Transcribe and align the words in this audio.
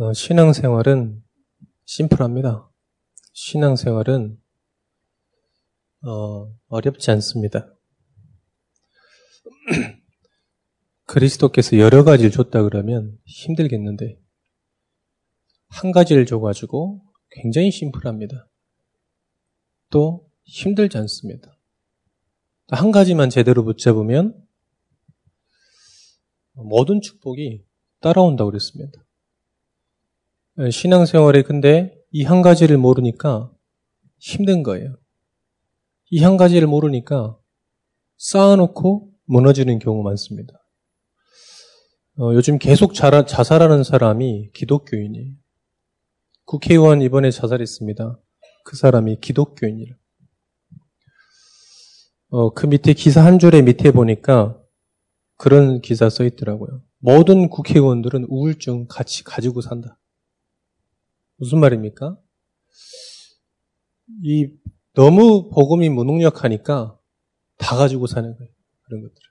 어, 0.00 0.12
신앙생활은 0.12 1.24
심플합니다. 1.84 2.70
신앙생활은 3.32 4.40
어, 6.06 6.54
어렵지 6.68 7.10
않습니다. 7.10 7.74
그리스도께서 11.06 11.78
여러 11.78 12.04
가지를 12.04 12.30
줬다 12.30 12.62
그러면 12.62 13.18
힘들겠는데 13.24 14.20
한 15.66 15.90
가지를 15.90 16.26
줘가지고 16.26 17.02
굉장히 17.30 17.72
심플합니다. 17.72 18.48
또 19.90 20.30
힘들지 20.44 20.96
않습니다. 20.96 21.58
한 22.68 22.92
가지만 22.92 23.30
제대로 23.30 23.64
붙잡으면 23.64 24.46
모든 26.52 27.00
축복이 27.00 27.64
따라온다고 28.00 28.48
그랬습니다. 28.50 29.07
신앙생활에 30.70 31.42
근데 31.42 31.94
이 32.10 32.24
한 32.24 32.42
가지를 32.42 32.78
모르니까 32.78 33.52
힘든 34.18 34.62
거예요. 34.62 34.96
이 36.10 36.22
한 36.22 36.36
가지를 36.36 36.66
모르니까 36.66 37.38
쌓아놓고 38.16 39.12
무너지는 39.26 39.78
경우 39.78 40.02
많습니다. 40.02 40.54
어, 42.18 42.32
요즘 42.34 42.58
계속 42.58 42.94
자라, 42.94 43.24
자살하는 43.24 43.84
사람이 43.84 44.50
기독교인이에요. 44.52 45.34
국회의원 46.46 47.02
이번에 47.02 47.30
자살했습니다. 47.30 48.18
그 48.64 48.76
사람이 48.76 49.18
기독교인이라. 49.20 49.96
어, 52.30 52.52
그 52.54 52.66
밑에 52.66 52.94
기사 52.94 53.24
한 53.24 53.38
줄에 53.38 53.62
밑에 53.62 53.92
보니까 53.92 54.60
그런 55.36 55.80
기사 55.80 56.10
써 56.10 56.24
있더라고요. 56.24 56.82
모든 56.98 57.48
국회의원들은 57.48 58.26
우울증 58.28 58.86
같이 58.88 59.22
가지고 59.22 59.60
산다. 59.60 59.98
무슨 61.38 61.60
말입니까? 61.60 62.18
이 64.22 64.50
너무 64.94 65.50
복음이 65.50 65.88
무능력하니까 65.88 66.98
다 67.56 67.76
가지고 67.76 68.06
사는 68.06 68.36
거예요. 68.36 68.52
그런 68.82 69.02
것들을. 69.02 69.28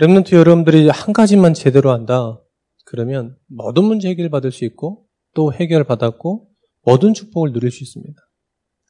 랩런트 0.00 0.34
여러분들이 0.34 0.88
한 0.88 1.12
가지만 1.12 1.54
제대로 1.54 1.90
한다. 1.90 2.40
그러면 2.84 3.36
모든 3.46 3.84
문제 3.84 4.08
해결 4.08 4.28
받을 4.28 4.52
수 4.52 4.64
있고 4.64 5.06
또 5.34 5.52
해결 5.52 5.84
받았고 5.84 6.48
모든 6.82 7.14
축복을 7.14 7.52
누릴 7.52 7.70
수 7.70 7.82
있습니다. 7.82 8.20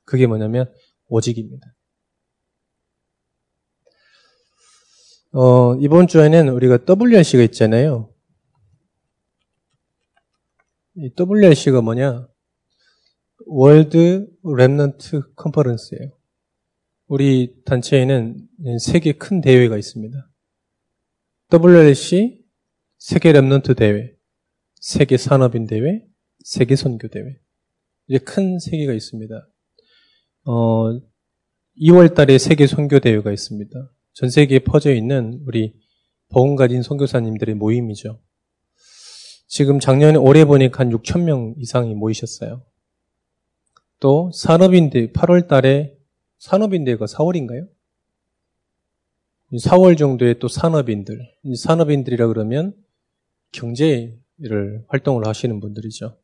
그게 0.05 0.27
뭐냐면 0.27 0.73
오직입니다. 1.09 1.67
어, 5.33 5.75
이번 5.77 6.07
주에는 6.07 6.49
우리가 6.51 6.81
WRC가 6.89 7.43
있잖아요. 7.45 8.13
이 10.99 11.11
WRC가 11.19 11.83
뭐냐? 11.83 12.27
World 13.45 14.27
Remnant 14.43 15.35
Conference예요. 15.37 16.11
우리 17.09 17.55
단체에는 17.65 18.49
세계 18.81 19.13
큰 19.13 19.43
대회가 19.43 19.77
있습니다. 19.77 20.31
WRC 21.53 22.43
세계 22.99 23.33
Remnant 23.33 23.77
대회, 23.77 24.15
세계 24.81 25.19
산업인 25.19 25.67
대회, 25.67 26.03
세계 26.43 26.77
선교 26.77 27.09
대회. 27.09 27.39
이제 28.09 28.19
큰 28.19 28.59
세계가 28.59 28.95
있습니다. 28.95 29.49
어, 30.47 30.99
2월 31.79 32.15
달에 32.15 32.39
세계 32.39 32.67
선교 32.67 33.01
대회가 33.01 33.33
있습니다. 33.33 33.93
전 34.15 34.31
세계에 34.31 34.61
퍼져 34.61 34.95
있는 34.95 35.43
우리 35.47 35.75
복음 36.31 36.57
가진 36.57 36.83
선교사님들의 36.83 37.55
모임이죠. 37.55 38.19
지금 39.47 39.79
작년에 39.79 40.19
올해 40.19 40.45
보니까 40.45 40.81
한 40.81 40.91
6천 40.91 41.23
명 41.23 41.55
이상이 41.59 41.95
모이셨어요. 41.95 42.63
또 44.01 44.31
산업인대 44.33 45.13
8월 45.13 45.49
달에 45.49 45.97
산업인대가 46.39 47.07
4월인가요? 47.07 47.69
4월 49.53 49.97
정도에 49.97 50.39
또 50.39 50.49
산업인들, 50.49 51.21
산업인들이라 51.57 52.27
그러면 52.27 52.75
경제를 53.53 54.85
활동을 54.89 55.27
하시는 55.27 55.61
분들이죠. 55.61 56.19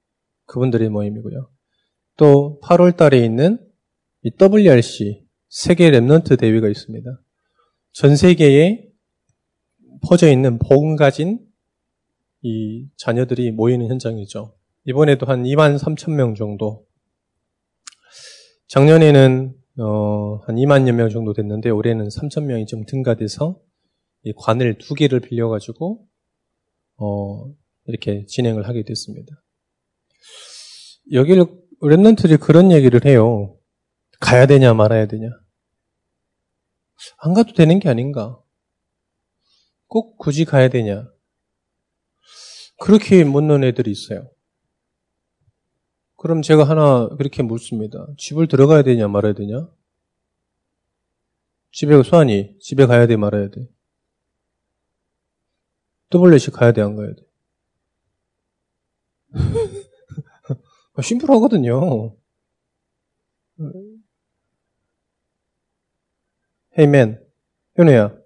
그분들의 0.47 0.89
모임이고요. 0.89 1.49
또 2.17 2.61
8월 2.65 2.97
달에 2.97 3.25
있는 3.25 3.59
WRC 4.25 5.27
세계 5.49 5.91
Remnant 5.91 6.39
대회가 6.39 6.69
있습니다. 6.69 7.23
전 7.93 8.17
세계에 8.17 8.89
퍼져 10.07 10.31
있는 10.31 10.59
복음 10.59 10.97
가진 10.97 11.39
이 12.43 12.89
자녀들이 12.97 13.53
모이는 13.53 13.89
현장이죠. 13.89 14.55
이번에도 14.85 15.27
한 15.27 15.45
2만 15.45 15.79
3천 15.79 16.13
명 16.13 16.35
정도. 16.35 16.87
작년에는 18.67 19.55
어, 19.79 20.37
한 20.47 20.57
2만여 20.57 20.93
명 20.93 21.09
정도 21.09 21.33
됐는데 21.33 21.71
올해는 21.71 22.09
3천 22.09 22.45
명이 22.45 22.67
좀 22.67 22.85
증가돼서 22.85 23.61
이 24.25 24.33
관을 24.37 24.79
두 24.79 24.95
개를 24.95 25.21
빌려가지고 25.21 26.07
어, 26.97 27.55
이렇게 27.87 28.27
진행을 28.27 28.69
하게 28.69 28.83
됐습니다. 28.83 29.43
여기를 31.13 31.47
랩런트들이 31.81 32.41
그런 32.41 32.71
얘기를 32.71 33.05
해요. 33.05 33.57
가야 34.21 34.47
되냐 34.47 34.73
말아야 34.75 35.07
되냐. 35.07 35.29
안 37.19 37.35
가도 37.35 37.53
되는 37.55 37.79
게 37.79 37.89
아닌가. 37.89 38.41
꼭 39.87 40.17
굳이 40.17 40.45
가야 40.45 40.69
되냐. 40.69 41.12
그렇게 42.83 43.23
묻는 43.23 43.63
애들이 43.63 43.93
있어요. 43.93 44.29
그럼 46.17 46.43
제가 46.43 46.65
하나 46.65 47.09
그렇게 47.17 47.41
묻습니다. 47.45 48.09
집을 48.19 48.49
들어가야 48.49 48.83
되냐 48.83 49.07
말아야 49.07 49.35
되냐? 49.35 49.69
집에 51.71 52.03
수환이 52.03 52.59
집에 52.59 52.87
가야 52.87 53.07
돼 53.07 53.17
말아야 53.17 53.51
돼. 53.51 53.69
더블렛이 56.11 56.47
가야 56.53 56.73
돼 56.73 56.81
안 56.83 56.97
가야 56.97 57.15
돼? 57.15 57.23
심플하거든요. 61.03 62.17
헤이맨, 66.77 67.25
현우야. 67.77 68.19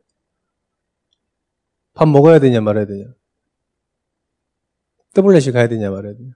밥 1.93 2.09
먹어야 2.09 2.39
되냐 2.39 2.63
말아야 2.63 2.87
되냐? 2.87 3.16
더블렛이 5.17 5.51
가야 5.53 5.67
되냐 5.67 5.91
말아야 5.91 6.15
되냐? 6.15 6.33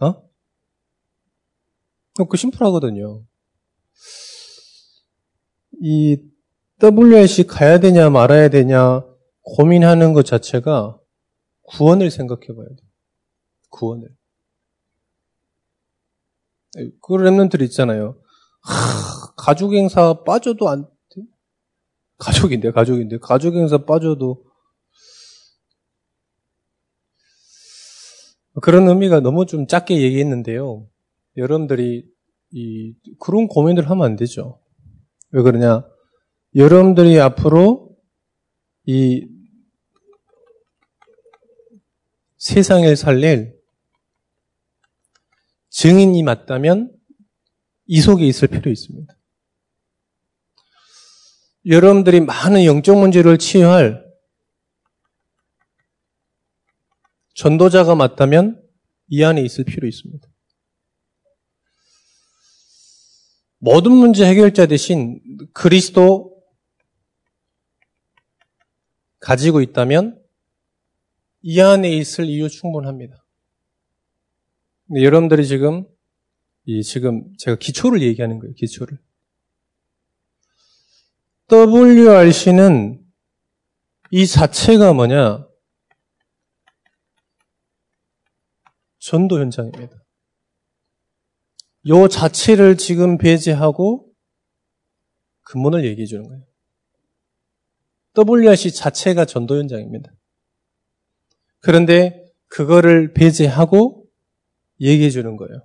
어? 0.00 0.06
어? 2.18 2.24
그 2.24 2.36
심플하거든요. 2.38 3.26
이 5.82 6.18
WS이 6.82 7.46
가야 7.46 7.78
되냐 7.78 8.08
말아야 8.08 8.48
되냐 8.48 9.04
고민하는 9.42 10.14
것 10.14 10.24
자체가 10.24 10.98
구원을 11.64 12.10
생각해 12.10 12.46
봐야 12.46 12.68
돼. 12.68 12.76
구원을. 13.68 14.08
그런 17.02 17.36
랩런들 17.36 17.60
있잖아요. 17.66 18.18
하, 18.62 19.34
가족 19.36 19.74
행사 19.74 20.22
빠져도 20.24 20.70
안 20.70 20.88
돼? 21.14 21.22
가족인데, 22.16 22.70
가족인데. 22.70 23.18
가족 23.18 23.54
행사 23.54 23.84
빠져도 23.84 24.45
그런 28.62 28.88
의미가 28.88 29.20
너무 29.20 29.46
좀 29.46 29.66
작게 29.66 30.00
얘기했는데요. 30.00 30.86
여러분들이 31.36 32.06
이 32.52 32.94
그런 33.18 33.48
고민을 33.48 33.90
하면 33.90 34.06
안 34.06 34.16
되죠. 34.16 34.60
왜 35.30 35.42
그러냐? 35.42 35.84
여러분들이 36.54 37.20
앞으로 37.20 37.96
이 38.86 39.26
세상을 42.38 42.96
살릴 42.96 43.56
증인이 45.68 46.22
맞다면 46.22 46.96
이 47.86 48.00
속에 48.00 48.26
있을 48.26 48.48
필요 48.48 48.70
있습니다. 48.70 49.14
여러분들이 51.66 52.20
많은 52.20 52.64
영적 52.64 52.98
문제를 52.98 53.38
치유할 53.38 54.05
전도자가 57.36 57.94
맞다면 57.94 58.62
이 59.08 59.22
안에 59.22 59.42
있을 59.42 59.64
필요 59.64 59.86
있습니다. 59.86 60.26
모든 63.58 63.92
문제 63.92 64.26
해결자 64.26 64.66
대신 64.66 65.20
그리스도 65.52 66.34
가지고 69.20 69.60
있다면 69.60 70.22
이 71.42 71.60
안에 71.60 71.90
있을 71.90 72.24
이유 72.24 72.48
충분합니다. 72.48 73.24
근데 74.86 75.02
여러분들이 75.04 75.46
지금 75.46 75.86
이 76.64 76.82
지금 76.82 77.36
제가 77.36 77.58
기초를 77.58 78.02
얘기하는 78.02 78.38
거예요. 78.38 78.54
기초를. 78.54 78.98
WRC는 81.50 83.04
이 84.10 84.26
자체가 84.26 84.94
뭐냐? 84.94 85.46
전도 89.06 89.38
현장입니다. 89.38 90.04
요 91.86 92.08
자체를 92.08 92.76
지금 92.76 93.18
배제하고 93.18 94.12
근본을 95.42 95.84
얘기해 95.84 96.06
주는 96.06 96.26
거예요. 96.26 96.42
WRC 98.18 98.74
자체가 98.74 99.24
전도 99.24 99.58
현장입니다. 99.58 100.10
그런데 101.60 102.24
그거를 102.48 103.14
배제하고 103.14 104.08
얘기해 104.80 105.10
주는 105.10 105.36
거예요. 105.36 105.64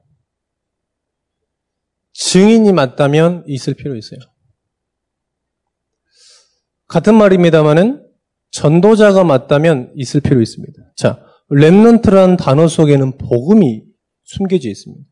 증인이 2.14 2.72
맞다면 2.74 3.44
있을 3.48 3.74
필요 3.74 3.96
있어요. 3.96 4.20
같은 6.88 7.16
말입니다만은 7.16 8.08
전도자가 8.52 9.24
맞다면 9.24 9.94
있을 9.96 10.22
필요 10.22 10.42
있습니다. 10.42 10.94
자, 10.96 11.31
Remnant라는 11.52 12.38
단어 12.38 12.68
속에는 12.68 13.18
복음이 13.18 13.84
숨겨져 14.24 14.70
있습니다. 14.70 15.06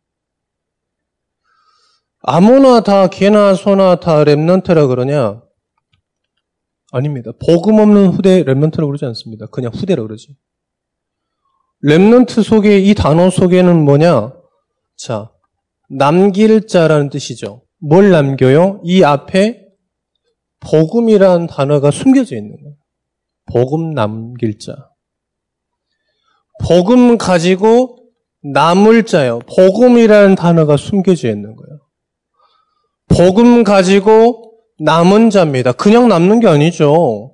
아무나 2.21 2.81
다 2.81 3.07
개나 3.07 3.53
소나 3.53 4.00
다 4.00 4.24
Remnant라 4.24 4.88
그러냐? 4.88 5.41
아닙니다. 6.91 7.31
복음 7.45 7.80
없는 7.80 8.07
후대 8.07 8.44
Remnant라고 8.44 8.88
그러지 8.88 9.06
않습니다. 9.06 9.45
그냥 9.47 9.71
후대라 9.74 10.01
그러지. 10.03 10.36
Remnant 11.86 12.44
속에 12.44 12.80
이 12.80 12.94
단어 12.94 13.30
속에는 13.30 13.86
뭐냐? 13.86 14.33
자, 14.97 15.31
남길 15.89 16.68
자라는 16.68 17.09
뜻이죠. 17.09 17.63
뭘 17.80 18.09
남겨요? 18.09 18.81
이 18.83 19.03
앞에 19.03 19.65
복음이라는 20.59 21.47
단어가 21.47 21.89
숨겨져 21.91 22.36
있는 22.36 22.57
거예요. 22.62 22.75
복음 23.45 23.94
남길 23.94 24.59
자. 24.59 24.89
복음 26.59 27.17
가지고 27.17 27.97
남을 28.41 29.03
자요. 29.03 29.39
복음이라는 29.56 30.35
단어가 30.35 30.77
숨겨져 30.77 31.29
있는 31.29 31.56
거예요. 31.56 31.79
복음 33.09 33.63
가지고 33.63 34.53
남은 34.79 35.29
자입니다. 35.29 35.71
그냥 35.71 36.07
남는 36.07 36.39
게 36.39 36.47
아니죠. 36.47 37.33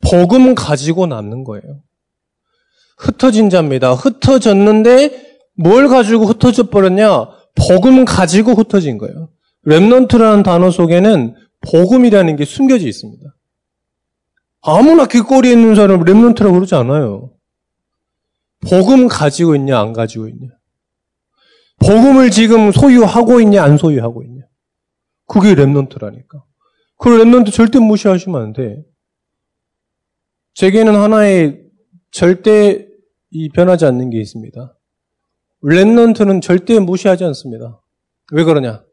복음 0.00 0.54
가지고 0.54 1.06
남는 1.06 1.44
거예요. 1.44 1.62
흩어진 2.96 3.50
자입니다. 3.50 3.94
흩어졌는데 3.94 5.32
뭘 5.54 5.88
가지고 5.88 6.24
흩어져 6.24 6.70
버렸냐? 6.70 7.28
복음 7.54 8.04
가지고 8.04 8.52
흩어진 8.52 8.98
거예요. 8.98 9.28
Remnant라는 9.66 10.42
단어 10.44 10.70
속에는 10.70 11.34
복음이라는 11.60 12.36
게 12.36 12.44
숨겨져 12.44 12.88
있습니다. 12.88 13.22
아무나 14.62 15.06
길거리에 15.06 15.52
있는 15.52 15.74
사람 15.74 16.04
Remnant라고 16.04 16.52
그러지 16.54 16.74
않아요. 16.74 17.31
복음 18.68 19.08
가지고 19.08 19.54
있냐, 19.56 19.78
안 19.80 19.92
가지고 19.92 20.28
있냐. 20.28 20.48
복음을 21.80 22.30
지금 22.30 22.70
소유하고 22.70 23.40
있냐, 23.40 23.62
안 23.62 23.76
소유하고 23.76 24.22
있냐. 24.22 24.42
그게 25.26 25.54
Remnant라니까. 25.54 26.42
그 26.98 27.10
Remnant 27.10 27.52
절대 27.52 27.80
무시하시면 27.80 28.40
안 28.40 28.52
돼. 28.52 28.84
제게는 30.54 30.94
하나의 30.94 31.64
절대 32.12 32.86
이 33.30 33.48
변하지 33.48 33.86
않는 33.86 34.10
게 34.10 34.20
있습니다. 34.20 34.78
Remnant는 35.64 36.42
절대 36.42 36.78
무시하지 36.78 37.24
않습니다. 37.24 37.80
왜 38.32 38.44
그러냐? 38.44 38.84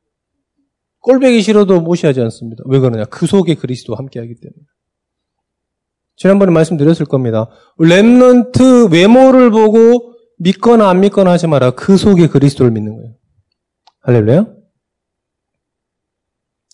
꼴배기 1.01 1.41
싫어도 1.41 1.81
무시하지 1.81 2.21
않습니다. 2.21 2.63
왜 2.67 2.79
그러냐? 2.79 3.05
그 3.05 3.25
속에 3.27 3.55
그리스도 3.55 3.95
함께하기 3.95 4.35
때문에. 4.35 4.63
지난번에 6.19 6.51
말씀드렸을 6.51 7.05
겁니다. 7.05 7.47
Remnant 7.79 8.91
외모를 8.91 9.51
보고 9.51 10.13
믿거나 10.37 10.89
안 10.89 10.99
믿거나 10.99 11.31
하지 11.31 11.47
마라. 11.47 11.71
그 11.71 11.95
속에 11.95 12.27
그리스도를 12.27 12.71
믿는 12.71 12.97
거예요. 12.97 13.15
할렐루야? 14.01 14.47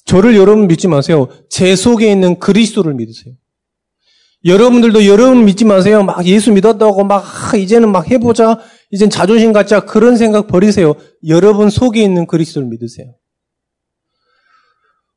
저를 0.05 0.35
여러분 0.35 0.67
믿지 0.67 0.87
마세요. 0.87 1.27
제 1.49 1.75
속에 1.75 2.11
있는 2.11 2.39
그리스도를 2.39 2.95
믿으세요. 2.95 3.35
여러분들도 4.45 5.05
여러분 5.05 5.45
믿지 5.45 5.63
마세요. 5.63 6.03
막 6.03 6.25
예수 6.25 6.51
믿었다고 6.51 7.03
막 7.03 7.23
이제는 7.55 7.91
막 7.91 8.09
해보자. 8.09 8.59
이젠 8.89 9.11
자존심 9.11 9.53
갖자. 9.53 9.81
그런 9.81 10.17
생각 10.17 10.47
버리세요. 10.47 10.95
여러분 11.27 11.69
속에 11.69 12.03
있는 12.03 12.25
그리스도를 12.25 12.67
믿으세요. 12.67 13.13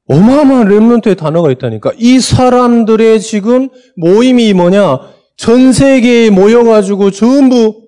어마어마한 0.09 0.69
랩런트의 0.69 1.17
단어가 1.17 1.51
있다니까. 1.51 1.93
이 1.99 2.19
사람들의 2.19 3.21
지금 3.21 3.69
모임이 3.97 4.53
뭐냐? 4.55 5.01
전 5.37 5.73
세계에 5.73 6.31
모여가지고 6.31 7.11
전부 7.11 7.87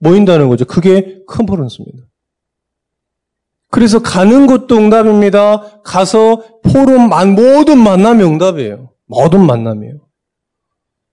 모인다는 0.00 0.48
거죠. 0.48 0.64
그게 0.64 1.22
컨퍼런스입니다. 1.26 2.04
그래서 3.70 4.02
가는 4.02 4.46
것도 4.46 4.76
응답입니다. 4.76 5.80
가서 5.82 6.42
포럼 6.62 7.08
모든 7.34 7.78
만남이 7.78 8.24
응답이에요. 8.24 8.90
모든 9.06 9.46
만남이에요. 9.46 10.00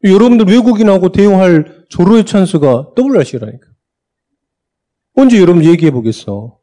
여러분들 0.03 0.47
외국인하고 0.47 1.11
대응할 1.11 1.85
조로의 1.89 2.25
찬스가 2.25 2.89
WRC라니까. 2.97 3.67
언제 5.15 5.39
여러분 5.39 5.63
얘기해 5.63 5.91
보겠어. 5.91 6.57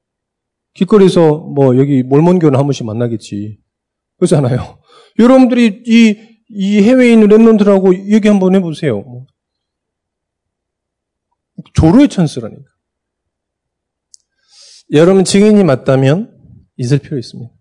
길거리에서 0.74 1.38
뭐 1.38 1.76
여기 1.76 2.02
몰몬교는 2.02 2.58
한 2.58 2.66
번씩 2.66 2.86
만나겠지. 2.86 3.58
그렇잖아요. 4.24 4.80
여러분들이 5.18 5.82
이, 5.86 6.38
이 6.48 6.82
해외에 6.82 7.12
있는 7.12 7.28
랩런들하고 7.28 8.12
얘기 8.12 8.28
한번 8.28 8.54
해보세요. 8.54 9.26
조로의 11.74 12.08
찬스라니까. 12.08 12.62
여러분 14.92 15.24
증인이 15.24 15.62
맞다면 15.64 16.36
있을 16.76 16.98
필요 16.98 17.18
있습니다. 17.18 17.52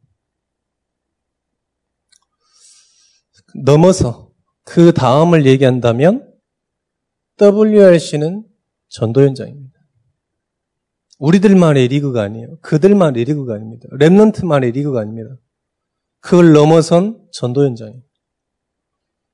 넘어서 3.66 4.32
그 4.64 4.94
다음을 4.94 5.46
얘기한다면 5.46 6.34
WRC는 7.40 8.46
전도 8.90 9.22
현장입니다. 9.22 9.74
우리들만의 11.20 11.88
리그가 11.88 12.24
아니에요. 12.24 12.58
그들만의 12.62 13.24
리그가 13.24 13.56
아닙니다. 13.56 13.88
Remnant만의 14.00 14.74
리그가 14.74 15.02
아닙니다. 15.02 15.38
그걸 16.24 16.54
넘어선 16.54 17.28
전도 17.34 17.66
현장이에요. 17.66 18.02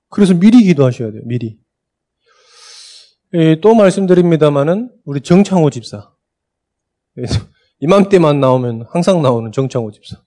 그래서 0.10 0.34
미리 0.34 0.64
기도하셔야 0.64 1.12
돼요. 1.12 1.22
미리. 1.26 1.60
예, 3.36 3.62
또 3.62 3.76
말씀드립니다만은 3.76 4.92
우리 5.06 5.22
정창호 5.22 5.70
집사. 5.70 6.12
이맘때만 7.80 8.40
나오면 8.40 8.88
항상 8.90 9.22
나오는 9.22 9.52
정창호 9.52 9.92
집사. 9.92 10.18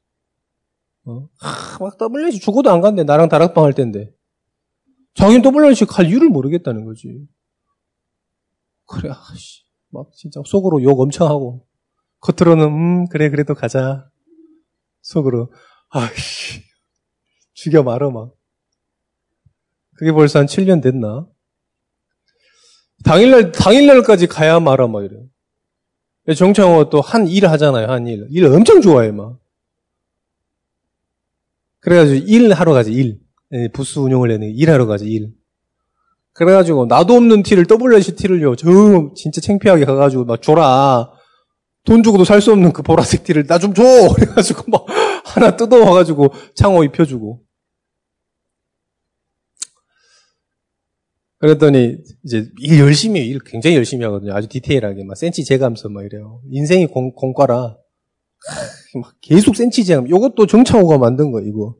어? 1.04 1.28
하, 1.40 1.78
막 1.80 1.98
WC 1.98 2.38
죽어도 2.38 2.70
안 2.70 2.80
간대. 2.80 3.02
나랑 3.02 3.28
다락방 3.28 3.64
할 3.64 3.72
텐데. 3.72 4.14
자기는 5.14 5.42
WC 5.42 5.86
갈 5.86 6.06
이유를 6.06 6.28
모르겠다는 6.28 6.84
거지. 6.84 7.26
그래, 8.86 9.10
아씨. 9.10 9.64
막 9.90 10.12
진짜 10.14 10.40
속으로 10.46 10.80
욕 10.84 11.00
엄청 11.00 11.28
하고. 11.28 11.66
겉으로는, 12.20 12.66
음, 12.66 13.08
그래, 13.08 13.30
그래도 13.30 13.52
가자. 13.54 14.08
속으로, 15.00 15.50
아씨. 15.92 16.62
죽여 17.54 17.82
말어, 17.82 18.10
막. 18.10 18.32
그게 19.96 20.10
벌써 20.12 20.38
한 20.40 20.46
7년 20.46 20.82
됐나? 20.82 21.26
당일날, 23.04 23.52
당일날까지 23.52 24.26
가야 24.26 24.58
말아, 24.60 24.86
막 24.88 25.04
이래. 25.04 25.16
정창호 26.34 26.88
또 26.90 27.00
한 27.00 27.26
일 27.26 27.46
하잖아요, 27.48 27.88
한 27.88 28.06
일. 28.06 28.26
일 28.30 28.46
엄청 28.46 28.80
좋아해, 28.80 29.10
막. 29.12 29.38
그래가지고 31.80 32.26
일 32.26 32.52
하러 32.52 32.72
가지, 32.72 32.92
일. 32.92 33.18
예, 33.52 33.68
부스 33.68 33.98
운영을 33.98 34.28
내는 34.30 34.48
일 34.54 34.70
하러 34.70 34.86
가지, 34.86 35.06
일. 35.06 35.32
그래가지고 36.32 36.86
나도 36.86 37.14
없는 37.14 37.42
티를 37.42 37.66
WC 37.68 38.16
티를요, 38.16 38.56
저 38.56 38.68
진짜 39.14 39.40
창피하게 39.42 39.84
가가지고 39.84 40.24
막 40.24 40.40
줘라. 40.40 41.10
돈 41.84 42.02
주고도 42.02 42.24
살 42.24 42.40
수 42.40 42.52
없는 42.52 42.72
그 42.72 42.82
보라색 42.82 43.24
티를 43.24 43.46
나 43.46 43.58
좀 43.58 43.74
줘! 43.74 43.82
그래가지고 44.16 44.62
막 44.70 44.86
하나 45.34 45.56
뜯어와가지고 45.56 46.28
창호 46.54 46.84
입혀주고. 46.84 47.42
그랬더니 51.38 51.96
이제 52.24 52.48
일 52.60 52.78
열심히 52.78 53.26
일 53.26 53.40
굉장히 53.44 53.74
열심히 53.76 54.04
하거든요. 54.04 54.32
아주 54.32 54.46
디테일하게 54.48 55.04
막 55.04 55.16
센치 55.16 55.44
재감서 55.44 55.88
막 55.88 56.04
이래요. 56.04 56.40
인생이 56.50 56.86
공, 56.86 57.12
공과라 57.12 57.76
막 58.94 59.14
계속 59.20 59.56
센치 59.56 59.84
재감. 59.84 60.06
이것도 60.06 60.46
정창호가 60.46 60.98
만든 60.98 61.32
거 61.32 61.40
이거. 61.40 61.74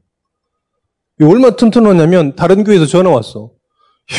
이거 1.21 1.31
얼마 1.31 1.55
튼튼하냐면 1.55 2.35
다른 2.35 2.65
교회에서 2.65 2.87
전화 2.87 3.11
왔어. 3.11 3.53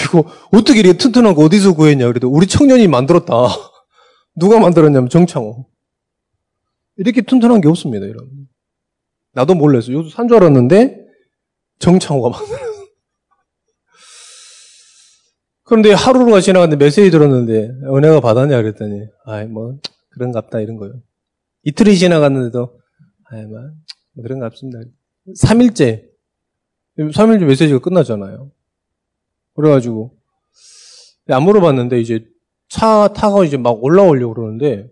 이거 0.06 0.24
어떻게 0.54 0.80
이렇게 0.80 0.98
튼튼한 0.98 1.36
거 1.36 1.44
어디서 1.44 1.74
구했냐 1.74 2.08
그래도 2.08 2.30
우리 2.30 2.48
청년이 2.48 2.88
만들었다. 2.88 3.34
누가 4.36 4.60
만들었냐면 4.60 5.10
정창호. 5.10 5.68
이렇게 6.98 7.22
튼튼한 7.22 7.60
게 7.60 7.68
없습니다, 7.68 8.08
여러분. 8.08 8.43
나도 9.34 9.56
몰랐어. 9.56 9.92
요즘 9.92 10.10
산 10.10 10.28
줄 10.28 10.38
알았는데 10.38 11.06
정창호가 11.80 12.30
만들었어. 12.30 12.64
그런데 15.64 15.94
하루가 15.94 16.42
지나갔는데 16.42 16.84
메시지 16.84 17.10
들었는데 17.10 17.70
은혜가 17.86 18.20
받았냐 18.20 18.62
그랬더니 18.62 19.08
아이 19.26 19.48
뭐 19.48 19.78
그런갑다 20.10 20.60
이런 20.60 20.78
거예요. 20.78 21.02
이틀이 21.64 21.98
지나갔는데도 21.98 22.80
아이 23.26 23.46
뭐 23.46 23.60
그런갑습니다. 24.22 24.80
3일째 25.42 26.10
3일째 26.98 27.46
메시지가 27.46 27.80
끝나잖아요. 27.80 28.52
그래가지고 29.56 30.16
안 31.30 31.44
물어봤는데 31.44 32.00
이제 32.02 32.28
차 32.68 33.08
타고 33.14 33.44
이제 33.44 33.56
막 33.58 33.82
올라오려고 33.84 34.34
그러는데 34.34 34.92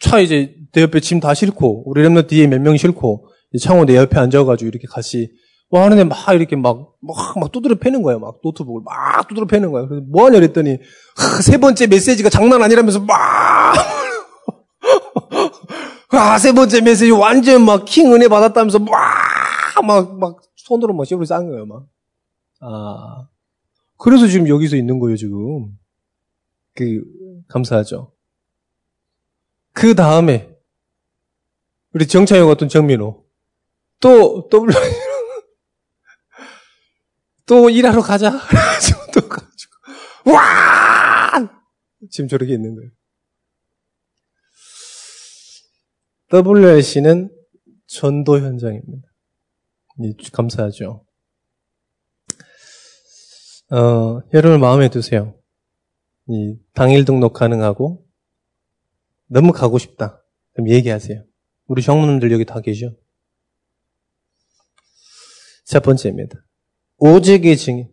차 0.00 0.18
이제 0.20 0.56
내 0.72 0.82
옆에 0.82 1.00
짐 1.00 1.20
다 1.20 1.34
싣고 1.34 1.88
우리 1.90 2.02
랩너 2.02 2.28
뒤에 2.28 2.46
몇 2.46 2.60
명 2.60 2.76
싣고 2.76 3.26
창호 3.60 3.84
내 3.86 3.96
옆에 3.96 4.18
앉아가지고 4.18 4.68
이렇게 4.68 4.86
같이 4.88 5.30
뭐 5.70 5.82
하는데 5.82 6.02
막 6.04 6.16
이렇게 6.34 6.56
막, 6.56 6.94
막, 7.00 7.38
막 7.38 7.52
두드려 7.52 7.76
패는 7.76 8.02
거예요. 8.02 8.18
막 8.18 8.38
노트북을 8.42 8.82
막 8.84 9.28
두드려 9.28 9.46
패는 9.46 9.70
거예요. 9.70 9.88
그래서 9.88 10.04
뭐 10.08 10.26
하냐 10.26 10.40
그랬더니 10.40 10.78
세 11.44 11.58
번째 11.58 11.86
메시지가 11.86 12.28
장난 12.28 12.60
아니라면서 12.62 13.00
막 13.00 13.10
아, 16.12 16.38
세 16.38 16.52
번째 16.52 16.80
메시지 16.80 17.10
완전 17.12 17.64
막 17.64 17.84
킹 17.84 18.12
은혜 18.12 18.26
받았다면서 18.28 18.80
막, 18.80 18.92
막, 19.86 20.18
막 20.18 20.40
손으로 20.56 20.92
막 20.94 21.06
씹으로 21.06 21.24
싼 21.24 21.48
거예요, 21.48 21.66
막. 21.66 21.86
아. 22.60 23.28
그래서 23.96 24.26
지금 24.26 24.48
여기서 24.48 24.76
있는 24.76 24.98
거예요, 24.98 25.16
지금. 25.16 25.68
그, 26.74 27.02
감사하죠. 27.48 28.10
그 29.72 29.94
다음에, 29.94 30.49
우리 31.92 32.06
정차영 32.06 32.46
같은 32.46 32.68
정민호. 32.68 33.24
또, 34.00 34.48
또, 34.48 34.66
또 37.46 37.68
일하러 37.68 38.00
가자. 38.00 38.30
또 39.12 39.28
가지고. 39.28 39.72
와! 40.26 41.50
지금 42.10 42.28
저렇게 42.28 42.54
있는 42.54 42.76
거예요. 42.76 42.90
WRC는 46.32 47.30
전도 47.86 48.38
현장입니다. 48.38 49.08
감사하죠. 50.32 51.04
어, 53.72 54.20
여러분 54.32 54.60
마음에 54.60 54.88
드세요. 54.88 55.36
이 56.28 56.56
당일 56.72 57.04
등록 57.04 57.32
가능하고 57.32 58.06
너무 59.26 59.52
가고 59.52 59.78
싶다. 59.78 60.22
그럼 60.52 60.68
얘기하세요. 60.68 61.24
우리 61.70 61.82
장모님들 61.82 62.32
여기 62.32 62.44
다 62.44 62.60
계셔. 62.60 62.96
첫 65.64 65.84
번째입니다. 65.84 66.44
오직의 66.96 67.56
증인. 67.56 67.88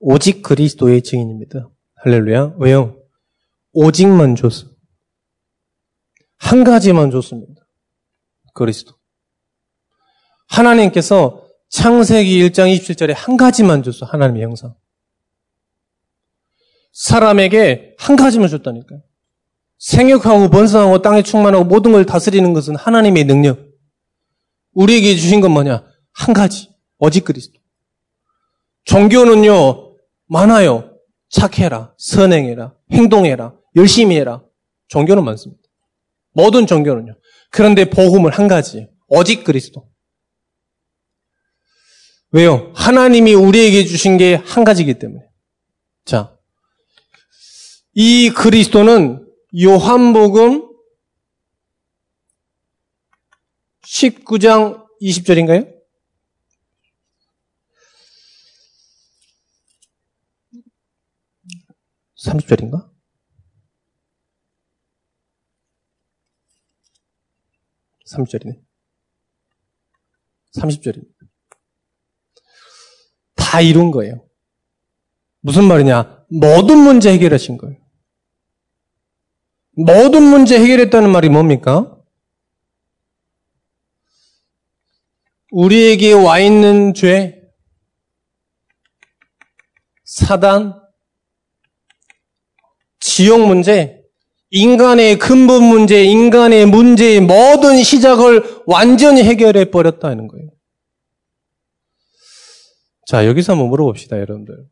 오직 0.00 0.42
그리스도의 0.42 1.02
증인입니다. 1.02 1.70
할렐루야. 1.94 2.56
왜요? 2.58 3.00
오직만 3.72 4.34
줬어. 4.34 4.66
한 6.38 6.64
가지만 6.64 7.12
줬습니다. 7.12 7.64
그리스도. 8.52 8.96
하나님께서 10.48 11.46
창세기 11.68 12.36
1장 12.48 12.76
27절에 12.76 13.14
한 13.14 13.36
가지만 13.36 13.84
줬어. 13.84 14.06
하나님의 14.06 14.42
형상. 14.42 14.74
사람에게 16.92 17.94
한 17.98 18.16
가지만 18.16 18.48
줬다니까요. 18.48 19.02
생육하고 19.78 20.48
번성하고 20.50 21.02
땅에 21.02 21.22
충만하고 21.22 21.64
모든 21.64 21.92
걸 21.92 22.06
다스리는 22.06 22.52
것은 22.52 22.76
하나님의 22.76 23.24
능력. 23.24 23.66
우리에게 24.74 25.16
주신 25.16 25.40
건 25.40 25.50
뭐냐? 25.50 25.84
한 26.12 26.34
가지. 26.34 26.70
오직 26.98 27.24
그리스도. 27.24 27.58
종교는요, 28.84 29.96
많아요. 30.26 30.96
착해라, 31.30 31.94
선행해라, 31.98 32.74
행동해라, 32.92 33.54
열심히 33.76 34.16
해라. 34.16 34.42
종교는 34.88 35.24
많습니다. 35.24 35.62
모든 36.32 36.66
종교는요. 36.66 37.16
그런데 37.50 37.88
복음은 37.90 38.32
한 38.32 38.48
가지. 38.48 38.88
오직 39.08 39.44
그리스도. 39.44 39.88
왜요? 42.30 42.72
하나님이 42.74 43.34
우리에게 43.34 43.84
주신 43.84 44.16
게 44.16 44.36
한 44.36 44.64
가지이기 44.64 44.98
때문에. 44.98 45.22
자, 46.04 46.36
이 47.94 48.30
그리스도는 48.30 49.30
요한복음 49.60 50.70
19장 53.82 54.86
20절인가요? 55.02 55.70
30절인가? 62.16 62.90
30절이네. 68.06 68.60
30절입니다. 70.56 71.14
다 73.34 73.60
이룬 73.60 73.90
거예요. 73.90 74.26
무슨 75.40 75.64
말이냐? 75.64 76.24
모든 76.30 76.78
문제 76.78 77.12
해결하신 77.12 77.58
거예요. 77.58 77.81
모든 79.72 80.22
문제 80.22 80.58
해결했다는 80.58 81.10
말이 81.10 81.28
뭡니까? 81.28 81.96
우리에게 85.50 86.12
와 86.12 86.38
있는 86.38 86.94
죄, 86.94 87.42
사단, 90.04 90.74
지옥 93.00 93.46
문제, 93.46 94.02
인간의 94.50 95.18
근본 95.18 95.64
문제, 95.64 96.04
인간의 96.04 96.66
문제의 96.66 97.20
모든 97.20 97.82
시작을 97.82 98.62
완전히 98.66 99.22
해결해 99.22 99.70
버렸다는 99.70 100.28
거예요. 100.28 100.50
자, 103.06 103.26
여기서 103.26 103.52
한번 103.52 103.68
물어봅시다, 103.68 104.18
여러분들. 104.18 104.66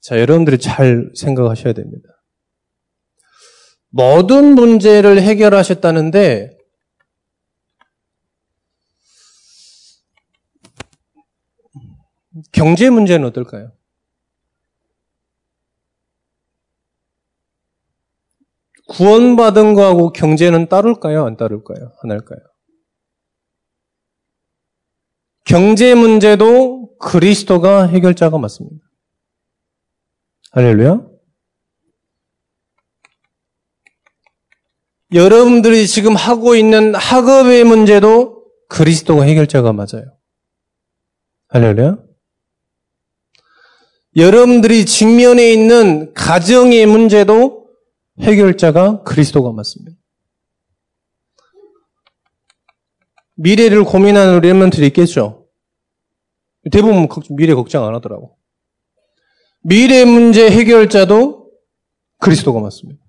자, 0.00 0.20
여러분들이 0.20 0.58
잘 0.58 1.10
생각하셔야 1.14 1.72
됩니다. 1.72 2.15
모든 3.90 4.54
문제를 4.54 5.20
해결하셨다는데, 5.22 6.56
경제 12.52 12.90
문제는 12.90 13.26
어떨까요? 13.28 13.72
구원받은 18.88 19.74
거하고 19.74 20.12
경제는 20.12 20.68
따를까요? 20.68 21.26
안 21.26 21.36
따를까요? 21.36 21.92
하나일까요? 22.00 22.38
경제 25.44 25.94
문제도 25.94 26.96
그리스도가 26.98 27.86
해결자가 27.86 28.38
맞습니다. 28.38 28.84
할렐루야. 30.52 31.15
여러분들이 35.12 35.86
지금 35.86 36.16
하고 36.16 36.56
있는 36.56 36.94
학업의 36.94 37.64
문제도 37.64 38.44
그리스도가 38.68 39.22
해결자가 39.22 39.72
맞아요. 39.72 40.16
할렐루야. 41.48 41.98
여러분들이 44.16 44.86
직면해 44.86 45.52
있는 45.52 46.12
가정의 46.14 46.86
문제도 46.86 47.68
해결자가 48.20 49.02
그리스도가 49.02 49.52
맞습니다. 49.52 49.96
미래를 53.34 53.84
고민하는 53.84 54.36
우리 54.36 54.50
랩런들이 54.50 54.84
있겠죠? 54.86 55.46
대부분 56.72 57.06
미래 57.30 57.54
걱정 57.54 57.86
안 57.86 57.94
하더라고. 57.94 58.36
미래 59.60 60.04
문제 60.04 60.50
해결자도 60.50 61.50
그리스도가 62.18 62.60
맞습니다. 62.60 63.05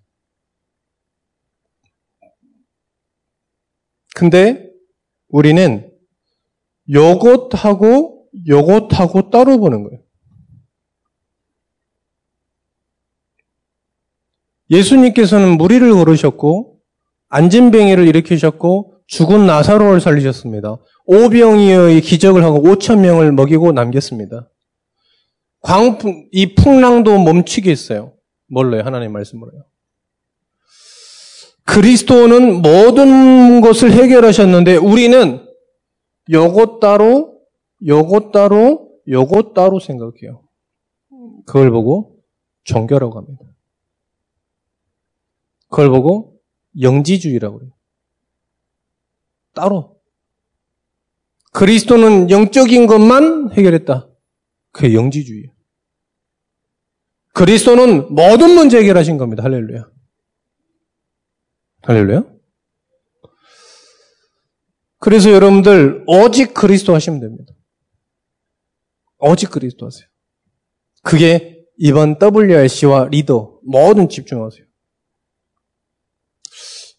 근데 4.17 4.71
우리는 5.29 5.91
요것하고 6.91 8.25
요것하고 8.47 9.29
따로 9.29 9.59
보는 9.59 9.83
거예요. 9.83 10.01
예수님께서는 14.71 15.57
무리를 15.59 15.93
걸으셨고 15.93 16.79
안진뱅이를 17.29 18.07
일으키셨고 18.07 18.95
죽은 19.05 19.45
나사로를 19.45 20.01
살리셨습니다. 20.01 20.77
오병이어의 21.05 22.01
기적을 22.01 22.43
하고 22.43 22.63
5천 22.63 23.01
명을 23.01 23.31
먹이고 23.33 23.71
남겼습니다. 23.71 24.49
광풍 25.61 26.29
이 26.31 26.55
풍랑도 26.55 27.23
멈추게 27.23 27.69
했어요. 27.69 28.13
뭘로요? 28.47 28.81
하나님 28.81 29.13
말씀으로요. 29.13 29.63
그리스도는 31.67 32.61
모든 32.61 33.59
것을 33.59 33.91
해결하셨는데 33.91 34.77
우리는 34.77 35.45
요것 36.31 36.79
따로 36.79 37.41
요것 37.85 38.31
따로 38.31 38.89
요것 39.07 39.53
따로 39.53 39.79
생각해요. 39.79 40.43
그걸 41.45 41.69
보고 41.71 42.15
종교라고 42.63 43.17
합니다. 43.17 43.43
그걸 45.69 45.89
보고 45.89 46.39
영지주의라고 46.79 47.61
해요. 47.61 47.71
따로. 49.53 49.97
그리스도는 51.51 52.29
영적인 52.29 52.87
것만 52.87 53.51
해결했다. 53.51 54.07
그게 54.71 54.93
영지주의예요. 54.93 55.51
그리스도는 57.33 58.13
모든 58.13 58.51
문제 58.55 58.79
해결하신 58.79 59.17
겁니다. 59.17 59.43
할렐루야. 59.43 59.96
할렐루야. 61.87 62.21
그래서 64.99 65.31
여러분들 65.31 66.03
오직 66.05 66.53
그리스도 66.53 66.93
하시면 66.93 67.21
됩니다. 67.21 67.53
오직 69.19 69.49
그리스도 69.49 69.85
하세요. 69.85 70.05
그게 71.01 71.63
이번 71.77 72.17
WRC와 72.21 73.07
리더 73.07 73.61
모든 73.63 74.09
집중하세요. 74.09 74.65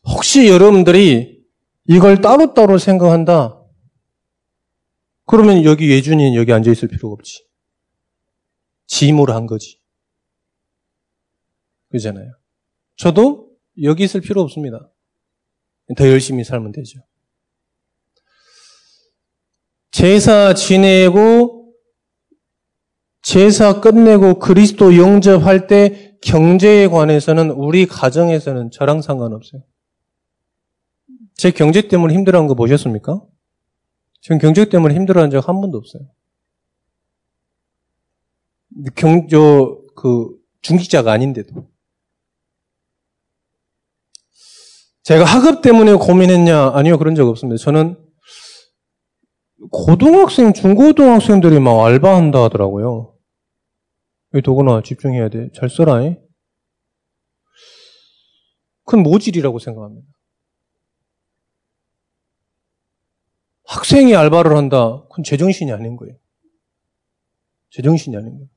혹시 0.04 0.48
여러분들이 0.48 1.44
이걸 1.84 2.22
따로따로 2.22 2.78
생각한다? 2.78 3.62
그러면 5.26 5.64
여기 5.64 5.90
예준이는 5.90 6.34
여기 6.34 6.50
앉아 6.50 6.70
있을 6.70 6.88
필요가 6.88 7.12
없지. 7.12 7.46
짐으로 8.86 9.34
한 9.34 9.44
거지. 9.44 9.82
그잖아요. 11.90 12.32
저도 12.96 13.47
여기 13.82 14.04
있을 14.04 14.20
필요 14.20 14.40
없습니다. 14.42 14.90
더 15.96 16.08
열심히 16.08 16.44
살면 16.44 16.72
되죠. 16.72 17.00
제사 19.90 20.54
지내고 20.54 21.74
제사 23.22 23.80
끝내고 23.80 24.38
그리스도 24.38 24.96
영접할 24.96 25.66
때 25.66 26.16
경제에 26.22 26.88
관해서는 26.88 27.50
우리 27.50 27.86
가정에서는 27.86 28.70
저랑 28.70 29.02
상관없어요. 29.02 29.62
제 31.34 31.50
경제 31.50 31.88
때문에 31.88 32.14
힘들어한 32.14 32.46
거 32.48 32.54
보셨습니까? 32.54 33.22
지금 34.20 34.38
경제 34.38 34.68
때문에 34.68 34.94
힘들어한 34.94 35.30
적 35.30 35.40
한 35.48 35.60
번도 35.60 35.78
없어요. 35.78 36.02
경, 38.94 39.28
저, 39.28 39.80
그, 39.94 40.36
중직자가 40.62 41.12
아닌데도. 41.12 41.68
제가 45.08 45.24
학업 45.24 45.62
때문에 45.62 45.94
고민했냐? 45.94 46.72
아니요, 46.74 46.98
그런 46.98 47.14
적 47.14 47.26
없습니다. 47.26 47.56
저는 47.64 47.96
고등학생, 49.72 50.52
중고등학생들이 50.52 51.60
막 51.60 51.82
알바한다 51.82 52.42
하더라고요. 52.42 53.16
이 54.34 54.42
도구나 54.42 54.82
집중해야 54.82 55.30
돼. 55.30 55.48
잘 55.54 55.70
써라. 55.70 56.02
잉? 56.02 56.22
그건 58.84 59.02
모질이라고 59.02 59.58
생각합니다. 59.58 60.06
학생이 63.64 64.14
알바를 64.14 64.54
한다. 64.58 65.04
그건 65.08 65.24
제정신이 65.24 65.72
아닌 65.72 65.96
거예요. 65.96 66.16
제정신이 67.70 68.14
아닌 68.14 68.32
거예요. 68.32 68.48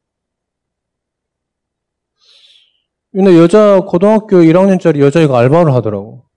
근데 3.13 3.37
여자 3.37 3.79
고등학교 3.79 4.39
1학년짜리 4.39 4.99
여자애가 4.99 5.39
알바를 5.39 5.73
하더라고. 5.75 6.29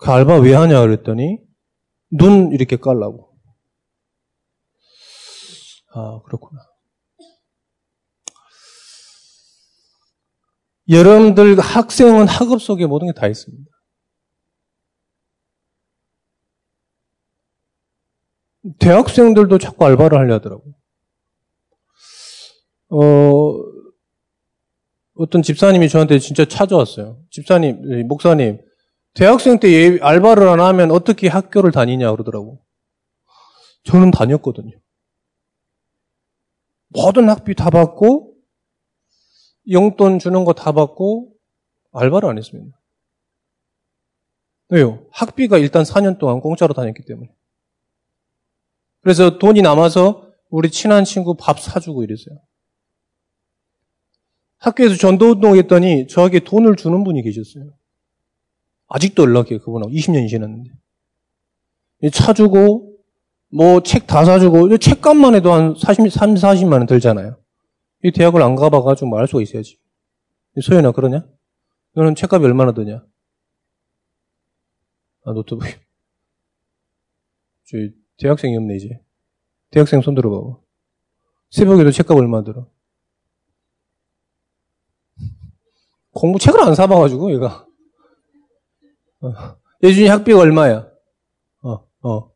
그 0.00 0.10
알바 0.10 0.38
왜 0.40 0.54
하냐 0.54 0.80
그랬더니 0.80 1.38
눈 2.10 2.52
이렇게 2.52 2.76
깔라고. 2.76 3.30
아 5.94 6.20
그렇구나. 6.24 6.60
여러분들 10.88 11.58
학생은 11.60 12.26
학업 12.26 12.60
속에 12.62 12.86
모든 12.86 13.08
게 13.08 13.12
다 13.12 13.26
있습니다. 13.28 13.70
대학생들도 18.78 19.58
자꾸 19.58 19.84
알바를 19.86 20.18
하려 20.18 20.34
하더라고. 20.34 20.64
어, 22.90 23.54
어떤 25.14 25.42
집사님이 25.42 25.88
저한테 25.88 26.18
진짜 26.18 26.44
찾아왔어요. 26.44 27.22
집사님, 27.30 28.06
목사님, 28.08 28.60
대학생 29.14 29.58
때 29.58 29.68
예, 29.70 29.98
알바를 30.00 30.48
안 30.48 30.60
하면 30.60 30.90
어떻게 30.90 31.28
학교를 31.28 31.72
다니냐 31.72 32.10
그러더라고. 32.12 32.62
저는 33.84 34.10
다녔거든요. 34.10 34.78
모든 36.88 37.28
학비 37.28 37.54
다 37.54 37.70
받고, 37.70 38.34
용돈 39.70 40.18
주는 40.18 40.44
거 40.44 40.52
다 40.52 40.72
받고, 40.72 41.32
알바를 41.92 42.28
안 42.28 42.38
했습니다. 42.38 42.78
왜요? 44.68 45.04
학비가 45.10 45.58
일단 45.58 45.82
4년 45.84 46.18
동안 46.18 46.40
공짜로 46.40 46.74
다녔기 46.74 47.04
때문에. 47.04 47.28
그래서 49.02 49.38
돈이 49.38 49.62
남아서 49.62 50.30
우리 50.50 50.70
친한 50.70 51.04
친구 51.04 51.34
밥 51.36 51.58
사주고 51.58 52.04
이랬어요. 52.04 52.38
학교에서 54.58 54.96
전도운동 54.96 55.56
했더니 55.56 56.06
저에게 56.06 56.40
돈을 56.40 56.76
주는 56.76 57.02
분이 57.02 57.22
계셨어요. 57.22 57.72
아직도 58.90 59.22
연락해요, 59.22 59.60
그분하고. 59.60 59.90
20년이 59.92 60.28
지났는데. 60.28 60.70
차 62.12 62.32
주고, 62.32 62.96
뭐, 63.52 63.82
책 63.82 64.06
다 64.06 64.24
사주고, 64.24 64.76
책값만 64.78 65.34
해도 65.36 65.52
한 65.52 65.74
40, 65.78 66.10
30, 66.10 66.42
40만 66.42 66.72
원 66.72 66.86
들잖아요. 66.86 67.36
이 68.02 68.10
대학을 68.10 68.42
안 68.42 68.56
가봐가지고 68.56 69.08
말할 69.10 69.28
수가 69.28 69.42
있어야지. 69.42 69.78
소연아, 70.60 70.92
그러냐? 70.92 71.24
너는 71.94 72.14
책값이 72.16 72.44
얼마나 72.44 72.72
드냐? 72.72 73.04
아, 75.24 75.32
노트북. 75.32 75.66
저희 77.66 77.92
대학생이 78.18 78.56
없네, 78.56 78.76
이제. 78.76 79.00
대학생 79.70 80.00
손 80.00 80.14
들어봐봐. 80.16 80.58
새벽에도 81.50 81.92
책값 81.92 82.16
얼마 82.16 82.42
들어? 82.42 82.66
공부 86.12 86.40
책을 86.40 86.60
안 86.60 86.74
사봐가지고, 86.74 87.32
얘가. 87.34 87.66
어. 89.20 89.56
예준이 89.82 90.08
학비가 90.08 90.38
얼마야? 90.38 90.90
어, 91.62 91.86
어. 92.02 92.32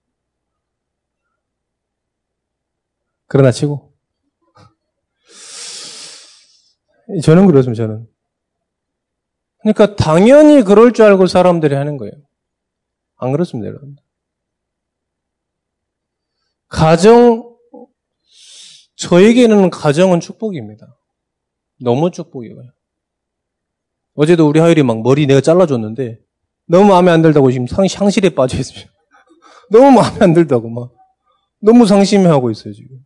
그러나 3.27 3.51
치고. 3.51 3.93
저는 7.23 7.47
그렇습니다, 7.47 7.83
저는. 7.83 8.09
그러니까 9.61 9.97
당연히 9.97 10.63
그럴 10.63 10.93
줄 10.93 11.05
알고 11.07 11.27
사람들이 11.27 11.75
하는 11.75 11.97
거예요. 11.97 12.13
안 13.17 13.33
그렇습니다, 13.33 13.69
여러분. 13.69 13.97
가정, 16.69 17.57
저에게는 18.97 19.71
가정은 19.71 20.21
축복입니다. 20.21 20.97
너무 21.81 22.11
축복이에요. 22.11 22.73
어제도 24.15 24.49
우리 24.49 24.61
하율이 24.61 24.83
막 24.83 25.03
머리 25.03 25.27
내가 25.27 25.41
잘라줬는데 25.41 26.24
너무 26.67 26.89
마음에 26.89 27.11
안 27.11 27.23
들다고 27.23 27.51
지금 27.51 27.67
상, 27.67 27.87
상실에 27.87 28.31
빠져 28.31 28.59
있어요. 28.59 28.85
너무 29.71 29.91
마음에 29.91 30.19
안 30.21 30.33
들다고 30.35 30.69
막. 30.69 30.93
너무 31.61 31.87
상심해하고 31.87 32.51
있어요, 32.51 32.75
지금. 32.75 32.99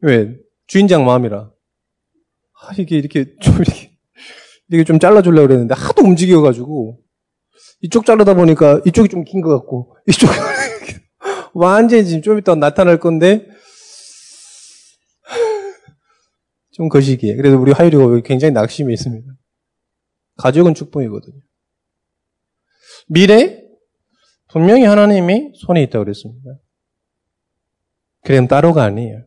왜? 0.00 0.36
주인장 0.66 1.04
마음이라. 1.04 1.50
아, 2.60 2.70
이게 2.78 2.96
이렇게 2.96 3.34
좀 3.40 3.54
이렇게, 3.56 3.90
이게 4.70 4.84
좀 4.84 4.98
잘라주려고 4.98 5.46
그랬는데 5.48 5.74
하도 5.74 6.02
움직여가지고 6.02 7.00
이쪽 7.82 8.06
자르다 8.06 8.34
보니까 8.34 8.80
이쪽이 8.86 9.08
좀 9.08 9.24
긴 9.24 9.42
것 9.42 9.50
같고 9.58 9.96
이쪽이 10.08 10.32
완전히 11.54 12.04
지금 12.06 12.22
좀 12.22 12.38
이따 12.38 12.54
나타날 12.54 12.98
건데, 12.98 13.46
좀 16.72 16.88
거시기에. 16.88 17.36
그래서 17.36 17.56
우리 17.58 17.72
하율이가 17.72 18.20
굉장히 18.22 18.52
낙심이 18.52 18.92
있습니다. 18.92 19.26
가족은 20.38 20.74
축복이거든요. 20.74 21.40
미래? 23.06 23.62
분명히 24.48 24.84
하나님이 24.84 25.52
손에 25.54 25.82
있다고 25.82 26.04
그랬습니다. 26.04 26.58
그럼 28.22 28.48
따로가 28.48 28.84
아니에요. 28.84 29.26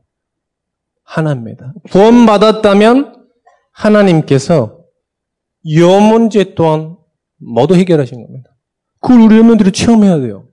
하나입니다. 1.03 1.73
구원받았다면 1.91 3.27
하나님께서 3.71 4.83
이 5.63 5.81
문제 5.81 6.55
또한 6.55 6.97
모두 7.37 7.75
해결하신 7.75 8.25
겁니다. 8.25 8.49
그걸 8.99 9.21
우리 9.21 9.35
여러분들이 9.35 9.71
체험해야 9.71 10.19
돼요. 10.19 10.49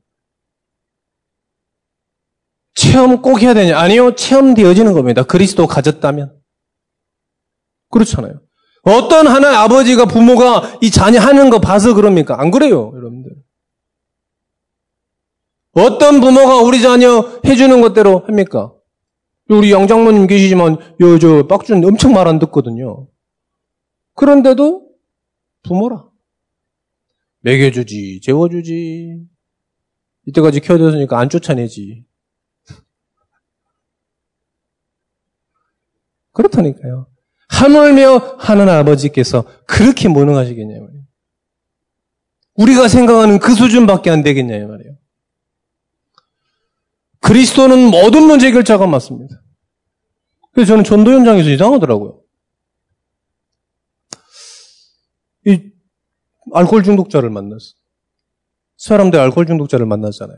체험 2.74 3.22
꼭 3.22 3.40
해야 3.40 3.54
되냐? 3.54 3.78
아니요. 3.78 4.14
체험되어지는 4.14 4.92
겁니다. 4.92 5.22
그리스도 5.22 5.66
가졌다면. 5.66 6.37
그렇잖아요. 7.90 8.43
어떤 8.85 9.27
하나의 9.27 9.57
아버지가 9.57 10.07
부모가 10.07 10.79
이 10.83 10.90
자녀 10.90 11.20
하는 11.20 11.51
거 11.51 11.59
봐서 11.59 11.94
그럽니까? 11.94 12.40
안 12.40 12.51
그래요, 12.51 12.92
여러분들. 12.94 13.33
어떤 15.73 16.20
부모가 16.20 16.61
우리 16.62 16.81
자녀 16.81 17.20
해주는 17.44 17.81
것대로 17.81 18.20
합니까? 18.27 18.73
우리 19.49 19.73
양장모님 19.73 20.27
계시지만 20.27 20.77
요 21.01 21.18
저 21.18 21.47
빡준 21.47 21.85
엄청 21.85 22.12
말 22.12 22.29
안 22.29 22.38
듣거든요. 22.38 23.09
그런데도 24.14 24.88
부모라. 25.62 26.09
먹여주지, 27.40 28.20
재워주지. 28.23 29.18
이때까지 30.27 30.61
키워줬으니까 30.61 31.18
안 31.18 31.29
쫓아내지. 31.29 32.05
그렇다니까요. 36.33 37.07
하물며 37.55 38.37
하는 38.38 38.69
아버지께서 38.69 39.45
그렇게 39.67 40.09
무능하시겠냐요. 40.09 40.88
우리가 42.55 42.88
생각하는 42.88 43.38
그 43.38 43.55
수준밖에 43.55 44.11
안 44.11 44.23
되겠냐요 44.23 44.69
말이에요. 44.69 44.97
그리스도는 47.21 47.90
모든 47.90 48.25
문제 48.25 48.53
결자가 48.53 48.87
맞습니다. 48.87 49.40
그래서 50.53 50.69
저는 50.69 50.85
전도 50.85 51.12
현장에서 51.12 51.51
이상하더라고요. 51.51 52.21
이 55.47 55.71
알코올 56.53 56.83
중독자를 56.83 57.31
만났어. 57.31 57.73
사람들 58.77 59.19
알코올 59.19 59.47
중독자를 59.47 59.87
만났잖아요. 59.87 60.37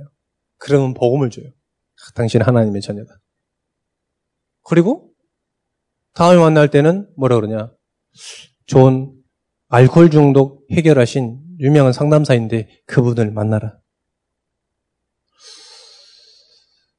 그러면 0.58 0.94
복음을 0.94 1.30
줘요. 1.30 1.46
당신 2.14 2.40
하나님의 2.42 2.82
자녀다. 2.82 3.20
그리고 4.62 5.10
다음에 6.16 6.40
만날 6.40 6.68
때는 6.70 7.08
뭐라 7.16 7.36
그러냐? 7.36 7.70
좋은 8.64 9.12
알코올 9.68 10.10
중독 10.10 10.66
해결하신 10.72 11.58
유명한 11.60 11.92
상담사인데 11.92 12.68
그분을 12.86 13.30
만나라. 13.32 13.78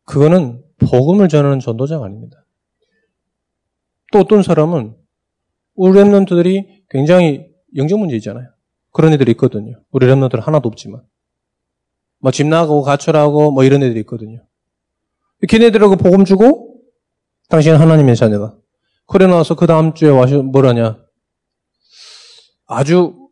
그거는 0.06 0.64
복음을 0.78 1.28
전하는 1.30 1.60
전도자가 1.60 2.06
아닙니다. 2.06 2.46
또 4.12 4.20
어떤 4.20 4.44
사람은 4.44 4.96
우리 5.74 6.00
랩런트들이 6.00 6.84
굉장히 6.90 7.48
영적 7.76 7.98
문제 8.00 8.16
있잖아요. 8.18 8.48
그런 8.92 9.14
애들이 9.14 9.32
있거든요. 9.32 9.82
우리 9.92 10.06
랩런트는 10.06 10.42
하나도 10.42 10.70
없지만. 10.70 11.02
뭐 12.20 12.32
집 12.32 12.46
나가고 12.48 12.84
가출하고 12.84 13.52
뭐 13.52 13.64
이런 13.64 13.82
애들이 13.82 14.00
있거든요. 14.02 14.46
걔네들하고 15.48 15.96
복음 15.96 16.24
주고 16.24 16.82
당신은 17.50 17.80
하나님의 17.80 18.16
자녀다. 18.16 18.57
그래 19.08 19.26
나와서 19.26 19.56
그 19.56 19.65
다음 19.67 19.93
주에 19.93 20.10
와서 20.10 20.43
뭐라냐. 20.43 21.04
아주, 22.67 23.30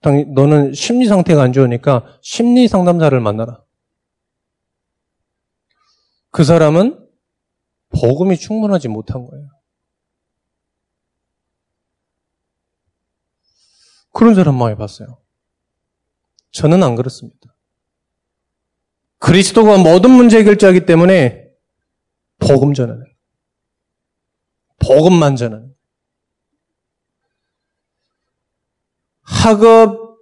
너는 0.00 0.72
심리 0.74 1.06
상태가 1.06 1.42
안 1.42 1.52
좋으니까 1.52 2.18
심리 2.22 2.68
상담사를 2.68 3.18
만나라. 3.20 3.64
그 6.30 6.44
사람은 6.44 7.04
복음이 7.90 8.36
충분하지 8.36 8.88
못한 8.88 9.26
거예요. 9.26 9.48
그런 14.12 14.34
사람 14.34 14.56
많이 14.56 14.76
봤어요. 14.76 15.20
저는 16.52 16.82
안 16.82 16.94
그렇습니다. 16.94 17.56
그리스도가 19.18 19.78
모든 19.78 20.10
문제 20.10 20.38
해결자이기 20.38 20.86
때문에 20.86 21.50
복음 22.38 22.72
전하는 22.72 23.07
복음만 24.78 25.36
전하는. 25.36 25.74
학업, 29.22 30.18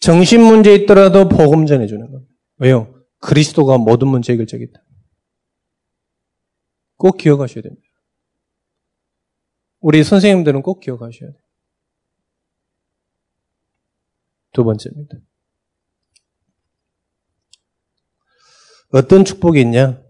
정신 0.00 0.42
문제 0.42 0.74
있더라도 0.74 1.28
복음 1.28 1.66
전해주는 1.66 2.10
겁니다. 2.10 2.32
왜요? 2.58 3.04
그리스도가 3.20 3.78
모든 3.78 4.08
문제 4.08 4.36
때문에. 4.66 4.86
꼭 6.96 7.16
기억하셔야 7.18 7.62
됩니다. 7.62 7.86
우리 9.80 10.02
선생님들은 10.02 10.62
꼭 10.62 10.80
기억하셔야 10.80 11.30
돼요. 11.30 11.40
두 14.52 14.64
번째입니다. 14.64 15.18
어떤 18.92 19.24
축복이 19.24 19.60
있냐? 19.60 20.05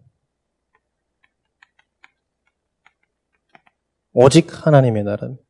오직 4.18 4.66
하나님의 4.66 5.04
나라입니다. 5.04 5.44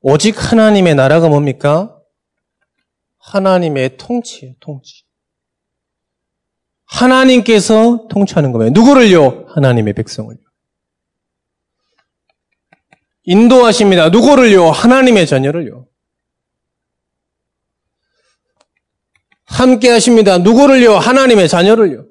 오직 0.00 0.34
하나님의 0.36 0.96
나라가 0.96 1.28
뭡니까? 1.28 1.96
하나님의 3.18 3.96
통치예요, 3.96 4.54
통치. 4.58 5.04
하나님께서 6.86 8.08
통치하는 8.10 8.50
거예요. 8.50 8.72
누구를요? 8.72 9.46
하나님의 9.50 9.92
백성을요. 9.92 10.40
인도하십니다. 13.22 14.08
누구를요? 14.08 14.72
하나님의 14.72 15.28
자녀를요. 15.28 15.86
함께 19.44 19.88
하십니다. 19.88 20.38
누구를요? 20.38 20.94
하나님의 20.94 21.48
자녀를요. 21.48 22.08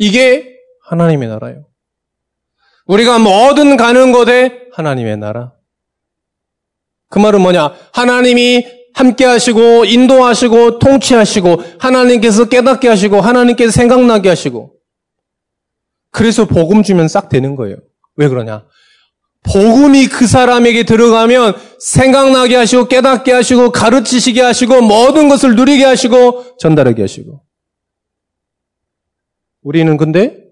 이게 0.00 0.58
하나님의 0.82 1.28
나라예요. 1.28 1.67
우리가 2.88 3.18
뭐든 3.18 3.76
가는 3.76 4.12
곳에 4.12 4.68
하나님의 4.72 5.18
나라. 5.18 5.52
그 7.10 7.18
말은 7.18 7.40
뭐냐? 7.40 7.74
하나님이 7.92 8.66
함께 8.94 9.24
하시고, 9.24 9.84
인도하시고, 9.84 10.78
통치하시고, 10.78 11.62
하나님께서 11.78 12.48
깨닫게 12.48 12.88
하시고, 12.88 13.20
하나님께서 13.20 13.70
생각나게 13.70 14.28
하시고. 14.30 14.74
그래서 16.10 16.46
복음 16.46 16.82
주면 16.82 17.08
싹 17.08 17.28
되는 17.28 17.54
거예요. 17.56 17.76
왜 18.16 18.28
그러냐? 18.28 18.66
복음이 19.44 20.08
그 20.08 20.26
사람에게 20.26 20.84
들어가면 20.84 21.54
생각나게 21.78 22.56
하시고, 22.56 22.88
깨닫게 22.88 23.32
하시고, 23.32 23.70
가르치시게 23.70 24.40
하시고, 24.40 24.80
모든 24.80 25.28
것을 25.28 25.54
누리게 25.54 25.84
하시고, 25.84 26.56
전달하게 26.56 27.02
하시고. 27.02 27.42
우리는 29.62 29.96
근데 29.98 30.42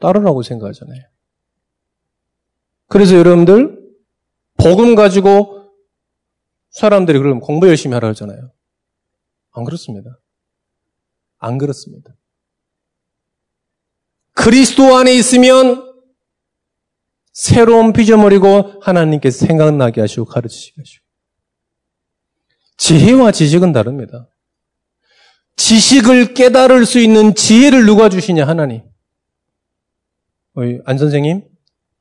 따르라고 0.00 0.42
생각하잖아요. 0.42 1.10
그래서 2.90 3.14
여러분들 3.14 3.78
복음 4.56 4.96
가지고 4.96 5.72
사람들이 6.70 7.18
그러면 7.18 7.38
공부 7.40 7.68
열심히 7.68 7.94
하라 7.94 8.08
하잖아요. 8.08 8.50
안 9.52 9.64
그렇습니다. 9.64 10.18
안 11.38 11.56
그렇습니다. 11.56 12.12
그리스도 14.32 14.96
안에 14.96 15.14
있으면 15.14 15.88
새로운 17.32 17.92
피조물이고 17.92 18.80
하나님께서 18.82 19.46
생각나게 19.46 20.00
하시고 20.00 20.24
가르치시게 20.24 20.80
하시고 20.80 21.04
지혜와 22.76 23.30
지식은 23.30 23.72
다릅니다. 23.72 24.28
지식을 25.54 26.34
깨달을 26.34 26.86
수 26.86 26.98
있는 26.98 27.36
지혜를 27.36 27.86
누가 27.86 28.08
주시냐 28.08 28.48
하나님. 28.48 28.82
안 30.84 30.98
선생님, 30.98 31.48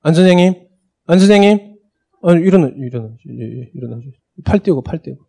안 0.01 0.13
선생님, 0.15 0.68
안 1.09 1.17
선생님, 1.17 1.75
어, 2.21 2.33
일어나, 2.35 2.67
일어나, 2.67 3.09
예, 3.27 3.61
예, 3.61 3.71
일어나. 3.73 3.99
팔 4.45 4.59
떼고, 4.59 4.83
팔 4.83 5.01
떼고. 5.01 5.25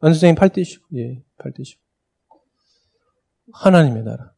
안 0.00 0.14
선생님 0.14 0.34
팔 0.34 0.48
떼시고, 0.48 0.86
예, 0.96 1.22
팔 1.36 1.52
떼시고. 1.52 1.78
하나님의 3.52 4.02
나라. 4.02 4.32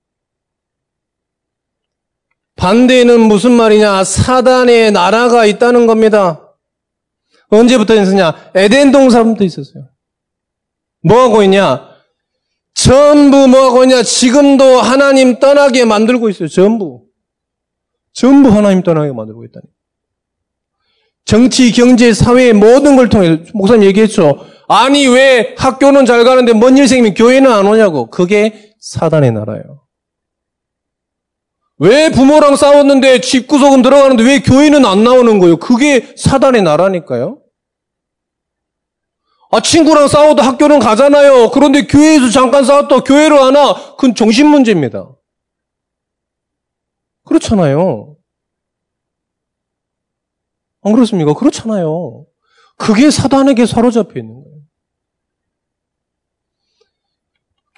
반대는 2.56 3.20
무슨 3.20 3.52
말이냐? 3.52 4.02
사단의 4.02 4.90
나라가 4.90 5.46
있다는 5.46 5.86
겁니다. 5.86 6.52
언제부터 7.48 7.94
있었냐? 7.94 8.50
에덴 8.56 8.90
동산부터 8.90 9.44
있었어요. 9.44 9.88
뭐 11.04 11.20
하고 11.20 11.44
있냐? 11.44 11.92
전부 12.74 13.46
뭐 13.46 13.66
하고 13.66 13.84
있냐? 13.84 14.02
지금도 14.02 14.64
하나님 14.64 15.38
떠나게 15.38 15.84
만들고 15.84 16.28
있어요. 16.28 16.48
전부. 16.48 17.06
전부 18.12 18.48
하나님 18.48 18.82
떠나게 18.82 19.12
만들고 19.12 19.44
있다니. 19.44 19.71
정치, 21.24 21.70
경제, 21.72 22.12
사회 22.12 22.52
모든 22.52 22.96
걸 22.96 23.08
통해 23.08 23.42
목사님 23.54 23.84
얘기했죠. 23.88 24.44
아니 24.68 25.06
왜 25.06 25.54
학교는 25.56 26.06
잘 26.06 26.24
가는데 26.24 26.52
뭔 26.52 26.76
일 26.76 26.88
생기면 26.88 27.14
교회는 27.14 27.50
안 27.50 27.66
오냐고. 27.66 28.10
그게 28.10 28.74
사단의 28.80 29.32
나라예요. 29.32 29.82
왜 31.78 32.10
부모랑 32.10 32.56
싸웠는데 32.56 33.20
집구석은 33.20 33.82
들어가는데 33.82 34.22
왜 34.24 34.40
교회는 34.40 34.84
안 34.84 35.02
나오는 35.04 35.38
거예요? 35.38 35.56
그게 35.56 36.12
사단의 36.16 36.62
나라니까요. 36.62 37.38
아, 39.50 39.60
친구랑 39.60 40.08
싸워도 40.08 40.42
학교는 40.42 40.78
가잖아요. 40.78 41.50
그런데 41.50 41.82
교회에서 41.86 42.30
잠깐 42.30 42.64
싸웠다 42.64 43.00
교회로 43.00 43.42
안 43.44 43.54
와. 43.56 43.74
그건 43.96 44.14
정신 44.14 44.46
문제입니다. 44.46 45.10
그렇잖아요. 47.24 48.11
안 50.82 50.92
그렇습니까? 50.92 51.32
그렇잖아요. 51.34 52.26
그게 52.76 53.10
사단에게 53.10 53.66
사로잡혀 53.66 54.20
있는 54.20 54.34
거예요. 54.34 54.52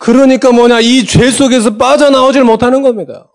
그러니까 0.01 0.53
뭐냐, 0.53 0.81
이 0.81 1.05
죄 1.07 1.31
속에서 1.31 1.77
빠져나오질 1.77 2.45
못하는 2.45 2.83
겁니다. 2.83 3.31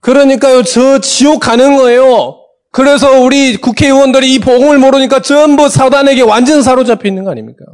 그러니까요, 0.00 0.62
저 0.62 0.98
지옥 1.00 1.40
가는 1.40 1.76
거예요. 1.76 2.38
그래서 2.72 3.20
우리 3.20 3.56
국회의원들이 3.56 4.34
이 4.34 4.38
복음을 4.38 4.78
모르니까 4.78 5.20
전부 5.20 5.68
사단에게 5.68 6.22
완전 6.22 6.62
사로잡혀 6.62 7.08
있는 7.08 7.24
거 7.24 7.30
아닙니까? 7.30 7.64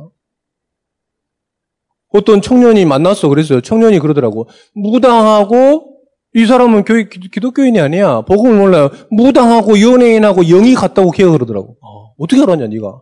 어떤 2.08 2.40
청년이 2.40 2.84
만났어. 2.86 3.28
그랬어요. 3.28 3.60
청년이 3.60 3.98
그러더라고. 3.98 4.48
무당하고 4.74 5.95
이 6.36 6.44
사람은 6.44 6.84
교회 6.84 7.08
기독교인이 7.08 7.80
아니야. 7.80 8.20
복음을 8.20 8.58
몰라요. 8.58 8.90
무당하고 9.10 9.80
연예인하고 9.80 10.42
영이 10.42 10.74
같다고 10.74 11.10
걔가 11.10 11.30
그러더라고. 11.30 11.78
어, 11.80 12.12
어떻게 12.18 12.42
알았냐, 12.42 12.66
네가? 12.66 13.00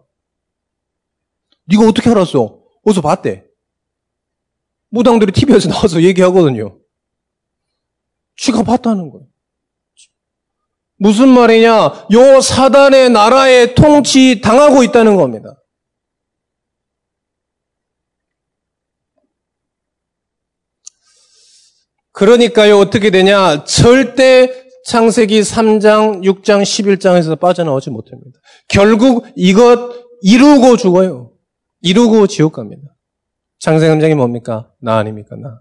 네가 1.64 1.88
어떻게 1.88 2.10
알았어? 2.10 2.60
어디서 2.84 3.00
봤대? 3.00 3.44
무당들이 4.88 5.32
TV에서 5.32 5.68
나와서 5.68 6.00
얘기하거든요. 6.00 6.78
쥐가 8.36 8.62
봤다는 8.62 9.10
거예요. 9.10 9.26
무슨 10.96 11.28
말이냐? 11.28 12.06
요 12.12 12.40
사단의 12.40 13.10
나라에 13.10 13.74
통치 13.74 14.40
당하고 14.42 14.84
있다는 14.84 15.16
겁니다. 15.16 15.60
그러니까요, 22.14 22.78
어떻게 22.78 23.10
되냐? 23.10 23.64
절대 23.64 24.66
창세기 24.86 25.40
3장, 25.40 26.22
6장, 26.22 26.62
11장에서 26.62 27.38
빠져나오지 27.38 27.90
못합니다. 27.90 28.38
결국 28.68 29.26
이것 29.34 29.92
이루고 30.22 30.76
죽어요. 30.76 31.32
이루고 31.80 32.28
지옥 32.28 32.52
갑니다. 32.52 32.82
창세기 33.58 33.88
3장이 33.88 34.14
뭡니까? 34.14 34.70
나 34.80 34.96
아닙니까? 34.96 35.34
나. 35.36 35.60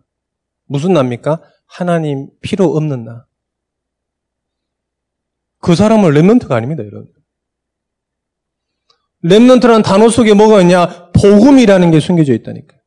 무슨 0.66 0.94
나입니까? 0.94 1.42
하나님 1.66 2.30
필요 2.40 2.66
없는 2.76 3.04
나. 3.04 3.26
그 5.60 5.74
사람은 5.74 6.12
Remnant가 6.12 6.52
아닙니다, 6.52 6.84
여러분. 6.84 7.08
Remnant라는 9.26 9.84
단어 9.84 10.08
속에 10.10 10.36
뭐가 10.36 10.62
있냐? 10.62 11.12
복음이라는 11.14 11.90
게 11.90 12.00
숨겨져 12.00 12.34
있다니까요. 12.34 12.83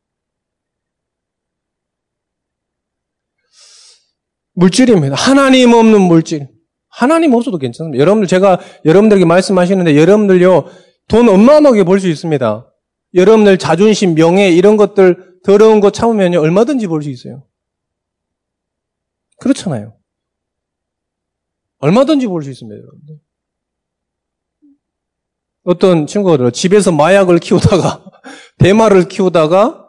물질입니다. 4.56 5.14
하나님 5.14 5.72
없는 5.72 6.00
물질. 6.00 6.48
하나님 6.88 7.34
없어도 7.34 7.58
괜찮습니다. 7.58 8.00
여러분들 8.00 8.26
제가 8.26 8.58
여러분들에게 8.84 9.24
말씀하시는데 9.26 9.96
여러분들요 9.96 10.66
돈 11.08 11.28
어마어마하게 11.28 11.84
벌 11.84 12.00
수 12.00 12.08
있습니다. 12.08 12.72
여러분들 13.14 13.58
자존심, 13.58 14.14
명예 14.14 14.50
이런 14.50 14.76
것들 14.76 15.40
더러운 15.44 15.80
거 15.80 15.90
참으면요 15.90 16.40
얼마든지 16.40 16.86
벌 16.88 17.02
수 17.02 17.10
있어요. 17.10 17.44
그렇잖아요. 19.38 19.94
얼마든지 21.78 22.26
벌 22.26 22.42
수 22.42 22.50
있습니다, 22.50 22.74
여러분들. 22.80 23.16
어떤 25.64 26.06
친구가 26.06 26.50
집에서 26.50 26.92
마약을 26.92 27.38
키우다가 27.40 28.04
대마를 28.58 29.08
키우다가 29.08 29.86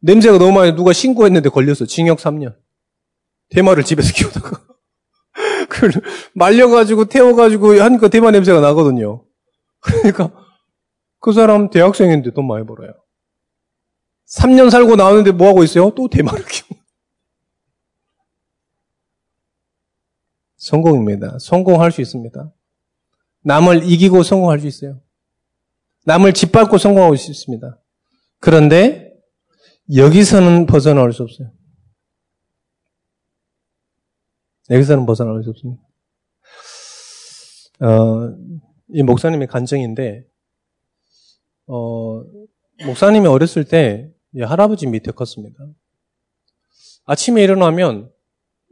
냄새가 0.00 0.38
너무 0.38 0.52
많이 0.52 0.72
누가 0.76 0.92
신고했는데 0.92 1.48
걸렸어. 1.48 1.86
징역 1.86 2.18
3년. 2.18 2.54
대마를 3.50 3.84
집에서 3.84 4.12
키우다가. 4.14 4.62
그 5.68 5.90
말려가지고 6.34 7.06
태워가지고 7.06 7.80
하니까 7.80 8.08
대마 8.08 8.30
냄새가 8.30 8.60
나거든요. 8.60 9.24
그러니까 9.80 10.32
그 11.20 11.32
사람 11.32 11.70
대학생인데 11.70 12.32
돈 12.32 12.46
많이 12.46 12.66
벌어요. 12.66 12.92
3년 14.26 14.70
살고 14.70 14.96
나오는데 14.96 15.32
뭐 15.32 15.48
하고 15.48 15.62
있어요? 15.62 15.90
또 15.94 16.08
대마를 16.08 16.44
키우고. 16.46 16.76
성공입니다. 20.56 21.38
성공할 21.38 21.92
수 21.92 22.00
있습니다. 22.00 22.52
남을 23.42 23.84
이기고 23.84 24.22
성공할 24.22 24.60
수 24.60 24.66
있어요. 24.66 25.00
남을 26.04 26.34
짓밟고 26.34 26.78
성공할 26.78 27.16
수 27.16 27.30
있습니다. 27.30 27.80
그런데 28.40 29.12
여기서는 29.94 30.66
벗어나올 30.66 31.12
수 31.12 31.22
없어요. 31.22 31.50
여기서는 34.70 35.06
벗어나올 35.06 35.42
수 35.42 35.50
없습니다. 35.50 35.82
어, 37.80 38.34
이 38.88 39.02
목사님의 39.02 39.48
간증인데, 39.48 40.24
어, 41.66 42.22
목사님이 42.84 43.26
어렸을 43.26 43.64
때 43.64 44.12
할아버지 44.40 44.86
밑에 44.86 45.10
컸습니다. 45.12 45.56
아침에 47.04 47.42
일어나면 47.42 48.10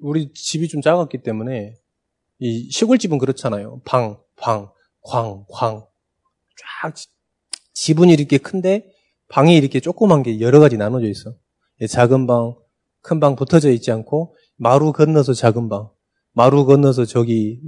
우리 0.00 0.32
집이 0.32 0.68
좀 0.68 0.82
작았기 0.82 1.22
때문에 1.22 1.74
이 2.38 2.70
시골집은 2.70 3.18
그렇잖아요. 3.18 3.80
방, 3.84 4.20
방, 4.36 4.70
광, 5.00 5.44
광. 5.48 5.86
쫙 6.82 6.94
지분이 7.72 8.12
이렇게 8.12 8.38
큰데 8.38 8.90
방이 9.28 9.56
이렇게 9.56 9.80
조그만 9.80 10.22
게 10.22 10.40
여러 10.40 10.60
가지 10.60 10.76
나눠져 10.76 11.06
있어. 11.08 11.34
작은 11.88 12.26
방, 12.26 12.54
큰 13.00 13.20
방 13.20 13.36
붙어져 13.36 13.70
있지 13.70 13.90
않고 13.90 14.36
마루 14.56 14.92
건너서 14.92 15.34
작은 15.34 15.68
방, 15.68 15.88
마루 16.32 16.64
건너서 16.66 17.04
저기 17.04 17.60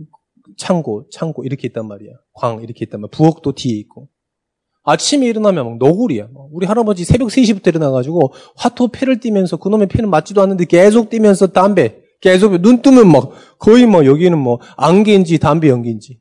창고, 0.57 1.09
창고 1.11 1.45
이렇게 1.45 1.69
있단 1.69 1.87
말이야. 1.87 2.13
광 2.33 2.63
이렇게 2.63 2.85
있단 2.85 3.01
말이야. 3.01 3.11
부엌도 3.13 3.53
뒤에 3.53 3.77
있고. 3.81 4.09
아침에 4.85 5.27
일어나면 5.27 5.67
막 5.67 5.79
너구리야. 5.79 6.29
우리 6.51 6.67
할아버지 6.67 7.05
새벽 7.05 7.29
3시부터 7.29 7.69
일어나가지고 7.69 8.33
화토 8.57 8.89
패를 8.89 9.21
띠면서 9.21 9.59
그놈의 9.59 9.89
패는 9.89 10.09
맞지도 10.09 10.41
않는데 10.41 10.65
계속 10.65 11.11
띠면서 11.11 11.49
담배, 11.49 12.01
계속 12.23 12.59
눈 12.63 12.81
뜨면 12.81 13.11
막 13.13 13.33
거의 13.59 13.85
뭐 13.85 14.07
여기는 14.07 14.39
뭐 14.39 14.61
안개인지 14.77 15.39
담배 15.39 15.69
연기인지. 15.69 16.21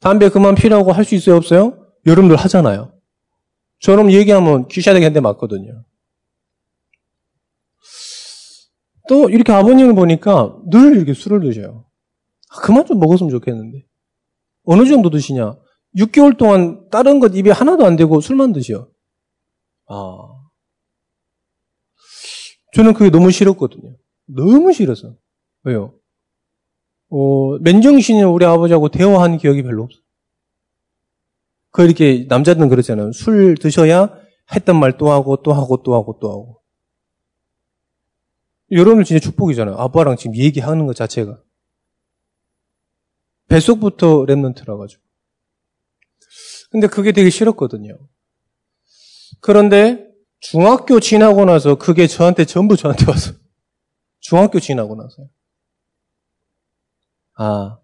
담배 0.00 0.28
그만 0.28 0.54
피라고 0.56 0.90
할 0.92 1.04
수 1.04 1.14
있어요 1.14 1.36
없어요? 1.36 1.78
여러분들 2.04 2.36
하잖아요. 2.36 2.92
저럼 3.78 4.10
얘기하면 4.10 4.66
귀샤되게 4.68 5.04
한대 5.04 5.20
맞거든요. 5.20 5.84
또 9.08 9.28
이렇게 9.28 9.52
아버님을 9.52 9.94
보니까 9.94 10.56
늘 10.70 10.96
이렇게 10.96 11.14
술을 11.14 11.40
드셔요. 11.40 11.84
아, 12.50 12.60
그만 12.60 12.86
좀 12.86 12.98
먹었으면 13.00 13.30
좋겠는데. 13.30 13.84
어느 14.64 14.86
정도 14.88 15.10
드시냐? 15.10 15.56
6개월 15.96 16.36
동안 16.38 16.88
다른 16.90 17.20
것 17.20 17.34
입에 17.36 17.50
하나도 17.50 17.84
안 17.84 17.96
대고 17.96 18.20
술만 18.20 18.52
드셔. 18.52 18.88
아. 19.88 20.18
저는 22.74 22.94
그게 22.94 23.10
너무 23.10 23.30
싫었거든요. 23.30 23.96
너무 24.26 24.72
싫어서. 24.72 25.14
왜요? 25.64 25.94
어, 27.10 27.58
맨정신이 27.58 28.22
우리 28.22 28.44
아버지하고 28.44 28.88
대화한 28.88 29.38
기억이 29.38 29.62
별로 29.62 29.84
없어요. 29.84 30.02
그 31.70 31.84
이렇게 31.84 32.26
남자들은 32.28 32.68
그러잖아요. 32.68 33.12
술 33.12 33.56
드셔야 33.56 34.16
했던 34.54 34.78
말 34.80 34.96
또 34.96 35.10
하고 35.10 35.36
또 35.42 35.52
하고 35.52 35.82
또 35.82 35.94
하고 35.94 36.18
또 36.20 36.30
하고. 36.30 36.60
여러분들 38.74 39.04
진짜 39.04 39.20
축복이잖아요. 39.20 39.76
아빠랑 39.76 40.16
지금 40.16 40.36
얘기하는 40.36 40.86
것 40.86 40.96
자체가. 40.96 41.40
뱃속부터 43.48 44.26
랩런트라 44.26 44.76
가지고. 44.76 45.02
근데 46.70 46.88
그게 46.88 47.12
되게 47.12 47.30
싫었거든요. 47.30 47.96
그런데 49.40 50.08
중학교 50.40 50.98
지나고 50.98 51.44
나서 51.44 51.76
그게 51.76 52.06
저한테 52.06 52.44
전부 52.44 52.76
저한테 52.76 53.06
와서 53.08 53.32
중학교 54.20 54.58
지나고 54.58 54.96
나서요. 54.96 55.28
아, 57.36 57.78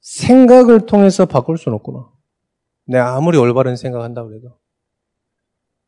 생각을 0.00 0.86
통해서 0.86 1.26
바꿀 1.26 1.56
수는 1.56 1.76
없구나. 1.76 2.08
내가 2.86 3.16
아무리 3.16 3.38
올바른 3.38 3.76
생각한다고 3.76 4.34
해도. 4.34 4.58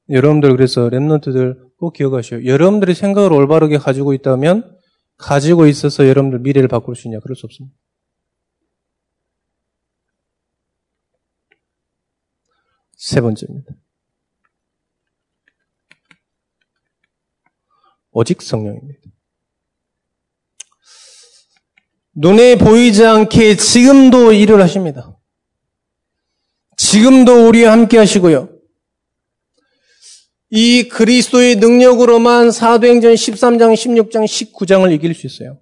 여러분들 0.09 0.51
그래서 0.53 0.89
랩런트들 0.89 1.66
꼭 1.77 1.93
기억하시오. 1.93 2.45
여러분들이 2.45 2.95
생각을 2.95 3.33
올바르게 3.33 3.79
가지고 3.79 4.15
있다면 4.15 4.79
가지고 5.17 5.67
있어서 5.67 6.09
여러분들 6.09 6.41
미래를 6.41 6.69
바꿀 6.69 6.97
수 6.97 7.09
있냐? 7.09 7.21
그럴 7.21 7.37
수 7.37 7.47
없습니다. 7.47 7.77
세 12.97 13.21
번째입니다. 13.21 13.75
오직 18.11 18.41
성령입니다. 18.41 19.03
눈에 22.15 22.57
보이지 22.57 23.05
않게 23.05 23.57
지금도 23.57 24.33
일을 24.33 24.63
하십니다. 24.63 25.19
지금도 26.79 27.47
우리와 27.47 27.73
함께 27.73 27.99
하시고요. 27.99 28.56
이 30.51 30.89
그리스도의 30.89 31.57
능력으로만 31.57 32.51
사도행전 32.51 33.15
13장, 33.15 33.75
16장, 33.75 34.25
19장을 34.25 34.91
이길 34.93 35.15
수 35.15 35.27
있어요. 35.27 35.61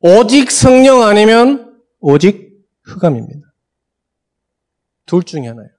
오직 0.00 0.50
성령 0.50 1.02
아니면 1.02 1.78
오직 2.00 2.60
흑암입니다. 2.82 3.40
둘 5.06 5.22
중에 5.22 5.46
하나예요. 5.46 5.70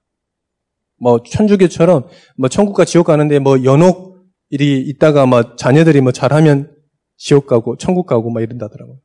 뭐 0.96 1.22
천주교처럼 1.22 2.08
뭐 2.36 2.48
천국과 2.48 2.84
지옥 2.84 3.06
가는데 3.06 3.38
뭐 3.38 3.62
연옥 3.64 4.24
일이 4.48 4.80
있다가 4.80 5.26
뭐 5.26 5.56
자녀들이 5.56 6.00
뭐 6.00 6.12
잘하면 6.12 6.74
지옥 7.16 7.46
가고 7.46 7.76
천국 7.76 8.06
가고 8.06 8.30
막 8.30 8.42
이런다더라고요. 8.42 8.98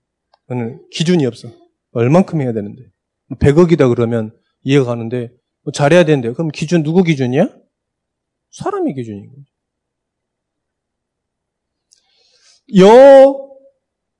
그는 0.47 0.81
기준이 0.91 1.25
없어. 1.25 1.49
얼만큼 1.91 2.41
해야 2.41 2.53
되는데. 2.53 2.83
100억이다 3.39 3.89
그러면 3.89 4.31
이해가 4.63 4.85
가는데 4.85 5.31
뭐 5.63 5.71
잘해야 5.71 6.05
되는데 6.05 6.31
그럼 6.33 6.49
기준 6.49 6.83
누구 6.83 7.03
기준이야? 7.03 7.58
사람이 8.51 8.93
기준인 8.93 9.29
거죠. 9.29 9.43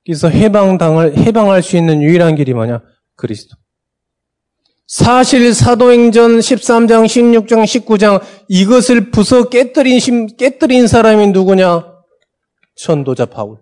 여기서 0.06 0.28
해방당을 0.28 1.18
해방할 1.18 1.62
수 1.62 1.76
있는 1.76 2.02
유일한 2.02 2.34
길이 2.34 2.52
뭐냐? 2.54 2.82
그리스도. 3.16 3.56
사실 4.86 5.54
사도행전 5.54 6.40
13장, 6.40 7.04
16장, 7.06 7.62
19장 7.64 8.20
이것을 8.48 9.10
부서 9.12 9.48
깨뜨린 9.48 10.36
깨뜨린 10.36 10.88
사람이 10.88 11.28
누구냐? 11.28 11.86
전도자 12.74 13.26
바울. 13.26 13.58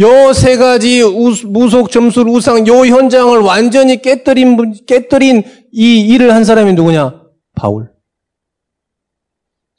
요 0.00 0.32
세 0.32 0.56
가지 0.56 1.02
무속 1.46 1.90
점술 1.90 2.28
우상 2.28 2.66
요 2.68 2.86
현장을 2.86 3.36
완전히 3.40 4.00
깨뜨린 4.00 4.86
깨뜨린 4.86 5.42
이 5.72 6.00
일을 6.00 6.32
한 6.32 6.44
사람이 6.44 6.72
누구냐? 6.74 7.20
바울. 7.54 7.90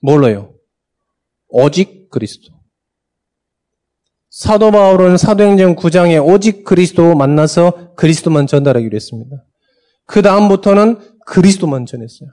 몰라요. 0.02 0.54
오직 1.48 2.10
그리스도. 2.10 2.60
사도 4.30 4.72
바울은 4.72 5.18
사도행전 5.18 5.76
9장에 5.76 6.26
오직 6.26 6.64
그리스도 6.64 7.16
만나서 7.16 7.96
그리스도만 7.96 8.48
전달하기로 8.48 8.96
했습니다. 8.96 9.46
그 10.06 10.22
다음부터는 10.22 11.20
그리스도만 11.26 11.86
전했어요. 11.86 12.30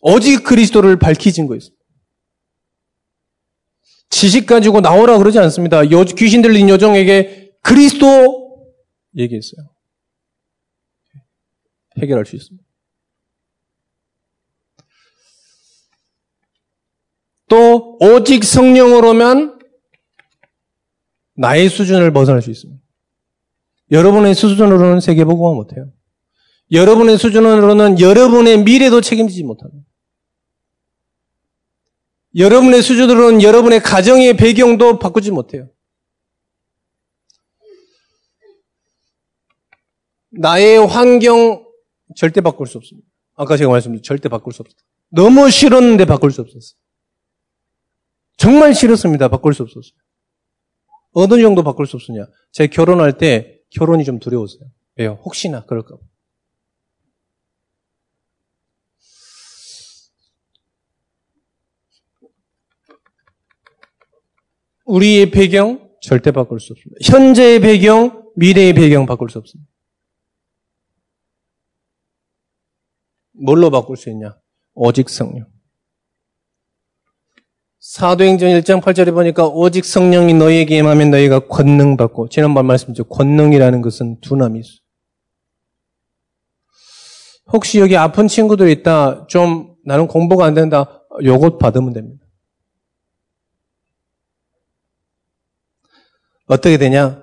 오직 0.00 0.44
그리스도를 0.44 0.98
밝히진 0.98 1.46
거였어요. 1.46 1.72
지식 4.10 4.46
가지고 4.46 4.80
나오라 4.80 5.18
그러지 5.18 5.38
않습니다. 5.38 5.90
여, 5.90 6.04
귀신 6.04 6.40
들린 6.40 6.68
여종에게 6.68 7.52
그리스도 7.62 8.72
얘기했어요. 9.16 9.68
해결할 12.00 12.24
수 12.24 12.36
있습니다. 12.36 12.67
또 17.48 17.96
오직 18.00 18.44
성령으로면 18.44 19.58
나의 21.34 21.68
수준을 21.68 22.12
벗어날 22.12 22.42
수 22.42 22.50
있습니다. 22.50 22.80
여러분의 23.90 24.34
수준으로는 24.34 25.00
세계보고만 25.00 25.56
못해요. 25.56 25.90
여러분의 26.72 27.16
수준으로는 27.16 28.00
여러분의 28.00 28.62
미래도 28.64 29.00
책임지지 29.00 29.44
못합니다. 29.44 29.86
여러분의 32.36 32.82
수준으로는 32.82 33.42
여러분의 33.42 33.80
가정의 33.80 34.36
배경도 34.36 34.98
바꾸지 34.98 35.30
못해요. 35.30 35.70
나의 40.30 40.86
환경 40.86 41.64
절대 42.14 42.40
바꿀 42.40 42.66
수 42.66 42.78
없습니다. 42.78 43.08
아까 43.34 43.56
제가 43.56 43.70
말씀드린 43.70 44.02
절대 44.02 44.28
바꿀 44.28 44.52
수 44.52 44.62
없어요. 44.62 44.76
너무 45.10 45.50
싫었는데 45.50 46.04
바꿀 46.04 46.30
수 46.30 46.42
없었어요. 46.42 46.78
정말 48.38 48.72
싫었습니다. 48.74 49.28
바꿀 49.28 49.52
수 49.52 49.64
없었어요. 49.64 49.92
어느 51.12 51.40
정도 51.42 51.62
바꿀 51.62 51.86
수 51.86 51.96
없었냐? 51.96 52.26
제가 52.52 52.72
결혼할 52.72 53.18
때 53.18 53.60
결혼이 53.70 54.04
좀 54.04 54.18
두려웠어요. 54.18 54.70
왜요? 54.96 55.18
혹시나 55.24 55.66
그럴까 55.66 55.96
봐. 55.96 56.02
우리의 64.86 65.30
배경 65.30 65.90
절대 66.00 66.30
바꿀 66.30 66.60
수 66.60 66.72
없습니다. 66.72 66.98
현재의 67.04 67.60
배경, 67.60 68.32
미래의 68.36 68.72
배경 68.72 69.04
바꿀 69.04 69.28
수 69.28 69.38
없습니다. 69.38 69.68
뭘로 73.32 73.70
바꿀 73.70 73.96
수 73.96 74.08
있냐? 74.10 74.38
오직 74.74 75.10
성령. 75.10 75.57
사도행전 77.88 78.50
1장 78.50 78.82
8절에 78.82 79.14
보니까 79.14 79.46
오직 79.46 79.86
성령이 79.86 80.34
너희에게 80.34 80.76
임하면 80.76 81.10
너희가 81.10 81.48
권능 81.48 81.96
받고 81.96 82.28
지난번 82.28 82.66
말씀드렸죠. 82.66 83.08
권능이라는 83.08 83.80
것은 83.80 84.20
두나미 84.20 84.60
있어. 84.60 84.68
혹시 87.50 87.80
여기 87.80 87.96
아픈 87.96 88.28
친구들 88.28 88.68
있다. 88.68 89.26
좀 89.28 89.74
나는 89.86 90.06
공부가 90.06 90.44
안 90.44 90.52
된다. 90.52 91.02
요것 91.24 91.56
받으면 91.58 91.94
됩니다. 91.94 92.26
어떻게 96.44 96.76
되냐? 96.76 97.22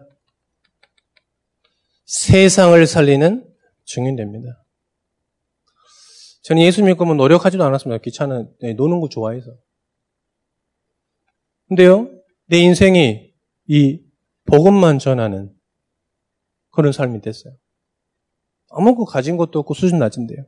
세상을 2.06 2.88
살리는 2.88 3.48
증인 3.86 4.16
됩니다. 4.16 4.66
저는 6.42 6.64
예수 6.64 6.84
믿고 6.84 7.06
뭐 7.06 7.14
노력하지도 7.14 7.64
않았습니다. 7.64 8.02
귀찮은, 8.02 8.50
네, 8.62 8.74
노는 8.74 9.00
거 9.00 9.10
좋아해서. 9.10 9.52
근데요, 11.68 12.10
내 12.48 12.60
인생이 12.60 13.34
이 13.68 14.02
복음만 14.46 15.00
전하는 15.00 15.54
그런 16.72 16.92
삶이 16.92 17.22
됐어요. 17.22 17.54
아무것도 18.70 19.06
가진 19.06 19.38
것도 19.38 19.60
없고 19.60 19.74
수준 19.74 20.00
낮은데요. 20.00 20.46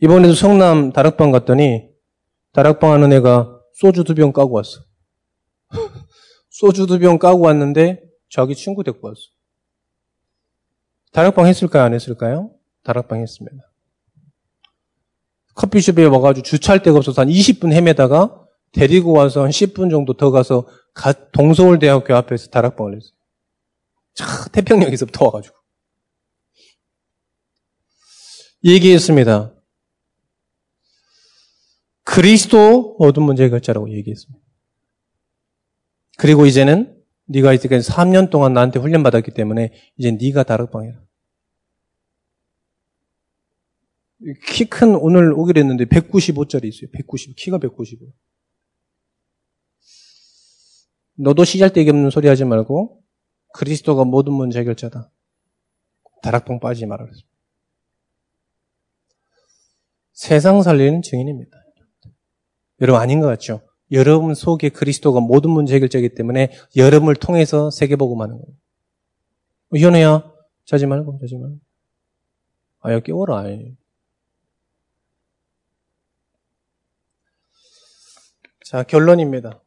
이번에도 0.00 0.34
성남 0.34 0.92
다락방 0.92 1.30
갔더니 1.30 1.88
다락방 2.52 2.92
하는 2.92 3.12
애가 3.12 3.60
소주 3.74 4.04
두 4.04 4.14
병 4.14 4.32
까고 4.32 4.56
왔어. 4.56 4.80
소주 6.50 6.86
두 6.86 6.98
병 6.98 7.18
까고 7.18 7.40
왔는데 7.42 8.02
자기 8.30 8.54
친구 8.54 8.82
데리고 8.84 9.08
왔어. 9.08 9.20
다락방 11.12 11.46
했을까요? 11.46 11.82
안 11.84 11.94
했을까요? 11.94 12.50
다락방 12.84 13.20
했습니다. 13.20 13.70
커피숍에 15.54 16.04
와가지고 16.04 16.44
주차할 16.44 16.82
데가 16.82 16.96
없어서 16.96 17.20
한 17.22 17.28
20분 17.28 17.72
헤매다가 17.72 18.41
데리고 18.72 19.12
와서 19.12 19.42
한 19.42 19.50
10분 19.50 19.90
정도 19.90 20.14
더 20.14 20.30
가서 20.30 20.66
동서울대학교 21.32 22.14
앞에서 22.14 22.48
다락방을 22.50 22.96
했어요. 22.96 23.12
차, 24.14 24.26
태평역에서부터 24.52 25.24
와가지고. 25.26 25.56
얘기했습니다. 28.64 29.54
그리스도 32.04 32.96
모든 32.98 33.22
문제 33.22 33.44
해결자라고 33.44 33.90
얘기했습니다. 33.90 34.42
그리고 36.18 36.46
이제는 36.46 37.00
네가 37.26 37.52
이제까지 37.54 37.88
3년 37.90 38.30
동안 38.30 38.52
나한테 38.52 38.78
훈련 38.78 39.02
받았기 39.02 39.32
때문에 39.32 39.72
이제 39.96 40.10
네가 40.10 40.42
다락방이라. 40.42 41.00
키 44.46 44.64
큰 44.66 44.94
오늘 44.94 45.32
오기로 45.32 45.58
했는데 45.60 45.84
195짜리 45.84 46.64
있어요. 46.66 46.90
190 46.92 47.34
키가 47.36 47.58
195. 47.58 48.12
너도 51.14 51.44
시잘데기 51.44 51.90
없는 51.90 52.10
소리 52.10 52.28
하지 52.28 52.44
말고 52.44 53.02
그리스도가 53.54 54.04
모든 54.04 54.32
문제 54.32 54.60
해결자다. 54.60 55.10
다락방 56.22 56.60
빠지지 56.60 56.86
말아 56.86 57.04
그랬습니다. 57.04 57.28
세상 60.12 60.62
살리는 60.62 61.02
증인입니다. 61.02 61.56
여러분 62.80 63.00
아닌 63.00 63.20
것 63.20 63.26
같죠? 63.26 63.62
여러분 63.90 64.34
속에 64.34 64.70
그리스도가 64.70 65.20
모든 65.20 65.50
문제 65.50 65.74
해결자이기 65.74 66.14
때문에 66.14 66.52
여러분을 66.76 67.16
통해서 67.16 67.70
세계복음하는 67.70 68.38
거예요. 68.38 68.56
현우야, 69.84 70.32
자지 70.64 70.86
말고, 70.86 71.18
자지 71.20 71.36
말고. 71.36 71.58
아, 72.80 72.92
야, 72.92 73.00
깨워라. 73.00 73.44
자, 78.64 78.82
결론입니다. 78.82 79.61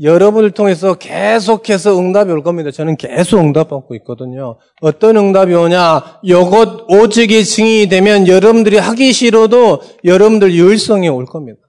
여러분을 0.00 0.52
통해서 0.52 0.94
계속해서 0.94 1.98
응답이 1.98 2.30
올 2.30 2.42
겁니다. 2.42 2.70
저는 2.70 2.96
계속 2.96 3.40
응답받고 3.40 3.94
있거든요. 3.96 4.58
어떤 4.80 5.16
응답이 5.16 5.52
오냐? 5.52 6.20
이것 6.22 6.86
오직의 6.88 7.44
증인이 7.44 7.88
되면 7.88 8.26
여러분들이 8.26 8.78
하기 8.78 9.12
싫어도 9.12 9.82
여러분들 10.04 10.54
유일성이 10.54 11.08
올 11.08 11.26
겁니다. 11.26 11.60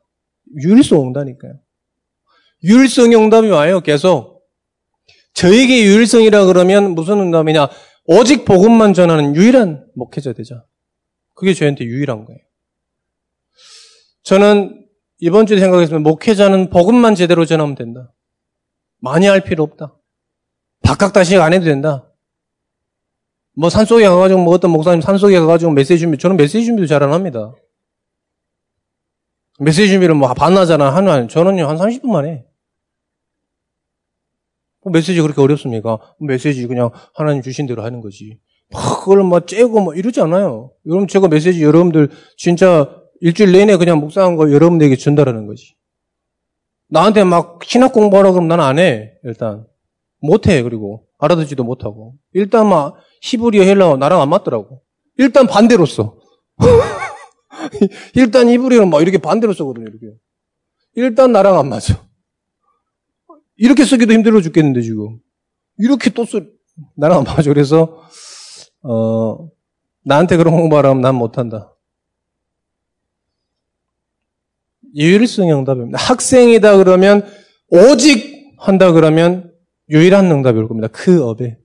유일성 0.63 0.99
온다니까요. 0.99 1.53
유일성 2.63 3.11
응답이 3.11 3.49
와요. 3.49 3.81
계속. 3.81 4.41
저에게 5.33 5.83
유일성이라 5.83 6.45
그러면 6.45 6.91
무슨 6.95 7.19
응답이냐? 7.19 7.67
오직 8.05 8.45
복음만 8.45 8.93
전하는 8.93 9.35
유일한 9.35 9.85
목회자 9.95 10.33
되자. 10.33 10.63
그게 11.35 11.53
저한테 11.53 11.83
유일한 11.85 12.23
거예요. 12.23 12.39
저는 14.23 14.82
이번 15.25 15.45
주에 15.45 15.57
생각했으면 15.57 16.03
목회자는 16.03 16.69
복음만 16.69 17.15
제대로 17.15 17.45
전하면 17.45 17.75
된다. 17.75 18.11
많이 18.99 19.25
할 19.25 19.39
필요 19.39 19.63
없다. 19.63 19.95
박학다식 20.83 21.39
안 21.39 21.53
해도 21.53 21.63
된다. 21.63 22.11
뭐 23.55 23.69
산속에 23.69 24.05
가가지고 24.05 24.41
뭐 24.41 24.53
어떤 24.53 24.71
목사님 24.71 24.99
산속에 24.99 25.39
가가지고 25.39 25.71
메시지 25.71 25.99
준비, 25.99 26.17
저는 26.17 26.35
메시지 26.35 26.65
준비도 26.65 26.87
잘 26.87 27.01
안 27.03 27.13
합니다. 27.13 27.53
메시지 29.59 29.87
준비를 29.93 30.13
뭐 30.13 30.33
반나잖아. 30.33 30.93
하는, 30.93 31.29
저는요, 31.29 31.69
한 31.69 31.77
30분 31.77 32.09
만에. 32.09 32.45
뭐 34.83 34.91
메시지 34.91 35.21
그렇게 35.21 35.39
어렵습니까? 35.39 35.99
메시지 36.19 36.67
그냥 36.67 36.89
하나님 37.13 37.41
주신 37.41 37.65
대로 37.65 37.81
하는 37.83 38.01
거지. 38.01 38.39
막 38.73 38.99
그걸 38.99 39.23
막 39.23 39.47
째고 39.47 39.85
막 39.85 39.97
이러지 39.97 40.19
않아요. 40.19 40.73
여러분, 40.85 41.07
제가 41.07 41.29
메시지 41.29 41.63
여러분들 41.63 42.09
진짜 42.35 43.02
일주일 43.23 43.53
내내 43.53 43.77
그냥 43.77 43.99
묵상한 43.99 44.35
거 44.35 44.51
여러분들에게 44.51 44.97
전달하는 44.97 45.47
거지. 45.47 45.75
나한테 46.89 47.23
막 47.23 47.61
신학 47.63 47.93
공부하라 47.93 48.33
그러면 48.33 48.49
난 48.49 48.59
안 48.59 48.79
해, 48.79 49.13
일단. 49.23 49.65
못 50.19 50.47
해, 50.47 50.61
그리고. 50.61 51.05
알아듣지도 51.19 51.63
못하고. 51.63 52.15
일단 52.33 52.67
막 52.67 52.95
히브리어 53.21 53.63
헬라어 53.63 53.95
나랑 53.95 54.21
안 54.21 54.27
맞더라고. 54.29 54.81
일단 55.17 55.47
반대로 55.47 55.85
써. 55.85 56.17
일단 58.13 58.49
히브리어는 58.49 58.89
막 58.89 59.01
이렇게 59.01 59.19
반대로 59.19 59.53
쓰거든요, 59.53 59.85
이렇게. 59.87 60.17
일단 60.95 61.31
나랑 61.31 61.57
안 61.57 61.69
맞아. 61.69 62.05
이렇게 63.55 63.85
쓰기도 63.85 64.11
힘들어 64.11 64.41
죽겠는데, 64.41 64.81
지금. 64.81 65.19
이렇게 65.77 66.09
또 66.09 66.25
써, 66.25 66.41
나랑 66.97 67.19
안 67.19 67.23
맞아. 67.23 67.43
그래서, 67.43 68.01
어, 68.81 69.47
나한테 70.03 70.35
그런 70.35 70.55
공부하라면 70.55 71.01
난 71.01 71.15
못한다. 71.15 71.72
유일성 74.95 75.49
응답입니다. 75.49 75.97
학생이다 75.97 76.77
그러면, 76.77 77.25
오직 77.67 78.53
한다 78.57 78.91
그러면, 78.91 79.53
유일한 79.89 80.31
응답이 80.31 80.57
올 80.57 80.67
겁니다. 80.67 80.87
그 80.87 81.23
업에. 81.27 81.57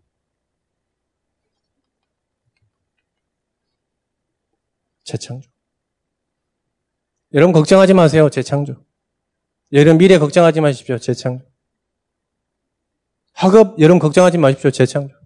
재창조. 5.05 5.49
여러분 7.35 7.53
걱정하지 7.53 7.95
마세요. 7.95 8.29
재창조. 8.29 8.85
여러분 9.73 9.99
미래 9.99 10.19
걱정하지 10.19 10.61
마십시오. 10.61 10.99
재창조. 10.99 11.45
학업 13.33 13.79
여러분 13.81 13.99
걱정하지 13.99 14.39
마십시오. 14.39 14.71
재창조. 14.71 15.18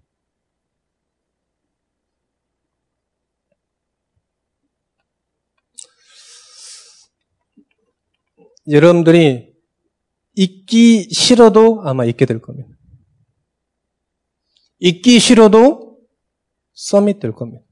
여러분들이 8.72 9.52
잊기 10.34 11.08
싫어도 11.10 11.82
아마 11.84 12.04
잊게 12.04 12.24
될 12.26 12.40
겁니다. 12.40 12.68
잊기 14.78 15.20
싫어도 15.20 15.98
서밋 16.72 17.20
될 17.20 17.32
겁니다. 17.32 17.64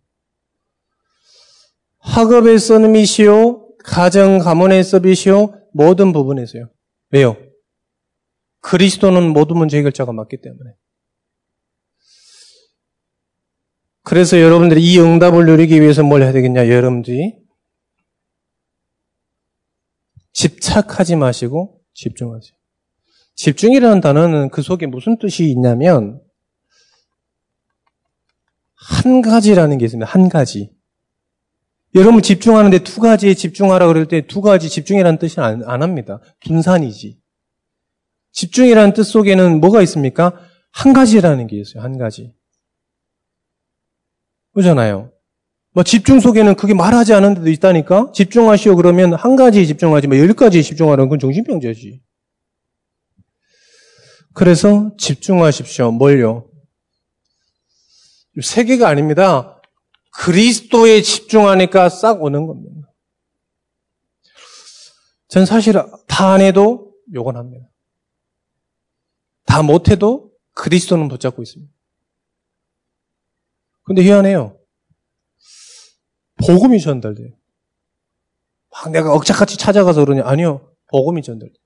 학업에서는 1.99 2.93
미시오, 2.93 3.77
가정, 3.79 4.39
가문에서 4.39 5.01
미시오, 5.01 5.55
모든 5.73 6.13
부분에서요. 6.13 6.71
왜요? 7.11 7.37
그리스도는 8.61 9.33
모든 9.33 9.57
문제 9.57 9.79
해결자가 9.79 10.13
맞기 10.13 10.41
때문에. 10.43 10.71
그래서 14.03 14.41
여러분들이 14.41 14.83
이 14.83 14.99
응답을 14.99 15.47
누리기 15.47 15.81
위해서 15.81 16.03
뭘 16.03 16.23
해야 16.23 16.33
되겠냐? 16.33 16.69
여러분들이 16.69 17.40
집착하지 20.33 21.17
마시고 21.17 21.81
집중하세요. 21.95 22.53
집중이라는 23.35 24.01
단어는 24.01 24.51
그 24.51 24.63
속에 24.63 24.87
무슨 24.87 25.19
뜻이 25.19 25.51
있냐면 25.51 26.21
한 28.75 29.23
가지라는 29.23 29.79
게 29.79 29.85
있습니다. 29.87 30.11
한 30.11 30.29
가지. 30.29 30.71
여러분 31.95 32.23
집중하는데 32.23 32.81
두 32.85 33.01
가지에 33.01 33.35
집중하라 33.35 33.89
그럴 33.89 34.07
때 34.07 34.27
두 34.27 34.41
가지 34.41 34.69
집중이라는 34.69 35.19
뜻은 35.19 35.43
안, 35.43 35.63
안 35.65 35.83
합니다. 35.83 36.21
분산이지. 36.47 37.19
집중이라는 38.33 38.93
뜻 38.93 39.03
속에는 39.05 39.61
뭐가 39.61 39.83
있습니까? 39.83 40.39
한 40.71 40.93
가지라는 40.93 41.47
게 41.47 41.59
있어요. 41.59 41.83
한 41.83 41.99
가지. 41.99 42.33
그잖아요. 44.55 45.13
뭐 45.73 45.85
집중 45.85 46.19
속에는 46.19 46.57
그게 46.57 46.75
말하지 46.75 47.15
않은 47.15 47.35
데도 47.35 47.51
있다니까? 47.51 48.13
집중하시오 48.13 48.77
그러면 48.77 49.15
한 49.15 49.37
가지에 49.37 49.65
집중하지 49.67 50.09
뭐열 50.09 50.33
가지에 50.35 50.63
집중하라는 50.63 51.09
건 51.09 51.19
정신병자지. 51.19 52.03
그래서 54.35 54.93
집중하십시오. 54.97 55.93
뭘요? 55.93 56.49
세계가 58.41 58.89
아닙니다. 58.89 59.61
그리스도에 60.13 61.03
집중하니까 61.03 61.89
싹 61.89 62.23
오는 62.23 62.47
겁니다. 62.47 62.89
전 65.29 65.47
사실 65.47 65.75
다 66.09 66.33
안 66.33 66.41
해도 66.41 66.93
요건 67.15 67.37
합니다. 67.37 67.67
다 69.47 69.63
못해도 69.63 70.33
그리스도는 70.55 71.09
붙잡고 71.09 71.43
있습니다. 71.43 71.73
근데 73.85 74.03
희한해요. 74.03 74.60
복음이 76.47 76.81
전달돼요. 76.81 77.31
막 78.71 78.91
내가 78.91 79.13
억착같이 79.13 79.57
찾아가서 79.57 80.05
그러냐? 80.05 80.23
아니요. 80.25 80.73
복음이 80.89 81.23
전달돼요. 81.23 81.59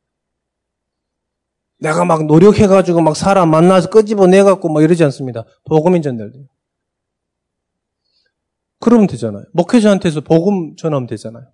내가 1.79 2.05
막 2.05 2.27
노력해가지고 2.27 3.01
막 3.03 3.17
사람 3.17 3.51
만나서 3.51 3.91
끄집어내갖고 3.91 4.69
막 4.69 4.83
이러지 4.83 5.05
않습니다. 5.05 5.45
복음이 5.65 6.03
전달돼요. 6.03 6.45
그러면 8.81 9.07
되잖아요. 9.07 9.45
목회자한테서 9.53 10.23
복음 10.23 10.77
전하면 10.77 11.07
되잖아요. 11.07 11.47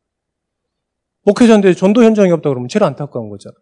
목회자한테 1.22 1.74
전도 1.74 2.02
현장이 2.02 2.30
없다 2.32 2.48
그러면 2.48 2.68
제일 2.68 2.84
안타까운 2.84 3.28
거잖아요. 3.28 3.58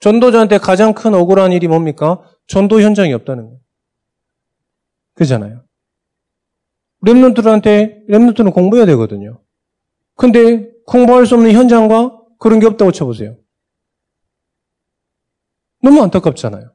전도자한테 0.00 0.58
가장 0.58 0.92
큰 0.92 1.14
억울한 1.14 1.52
일이 1.52 1.66
뭡니까? 1.66 2.22
전도 2.46 2.80
현장이 2.82 3.12
없다는 3.14 3.44
거예요. 3.44 3.60
그잖아요. 5.14 5.63
랩런트들한테 7.04 8.08
랩런트는 8.08 8.52
공부해야 8.52 8.86
되거든요. 8.86 9.40
근데 10.16 10.70
공부할 10.86 11.26
수 11.26 11.34
없는 11.34 11.52
현장과 11.52 12.20
그런 12.38 12.60
게 12.60 12.66
없다고 12.66 12.92
쳐보세요. 12.92 13.36
너무 15.82 16.02
안타깝잖아요. 16.02 16.74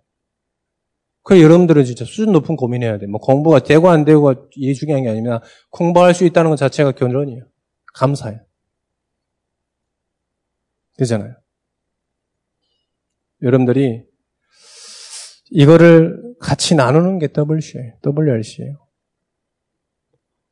그 1.24 1.42
여러분들은 1.42 1.86
진짜 1.86 2.06
수준 2.06 2.32
높은 2.32 2.56
고민해야 2.56 2.98
돼. 2.98 3.06
뭐 3.06 3.20
공부가 3.20 3.60
되고 3.60 3.90
안 3.90 4.06
되고가 4.06 4.48
이게 4.56 4.74
중요한 4.74 5.04
게 5.04 5.10
아니라 5.10 5.42
공부할 5.70 6.14
수 6.14 6.26
있다는 6.26 6.50
것 6.50 6.56
자체가 6.56 6.94
견론이에요. 6.94 7.46
감사해요. 7.94 8.40
되잖아요. 10.98 11.36
여러분들이 13.42 14.04
이거를 15.52 16.36
같이 16.40 16.76
나누는 16.76 17.20
게 17.20 17.28
WC예요. 17.36 17.94
WRC예요. 18.04 18.89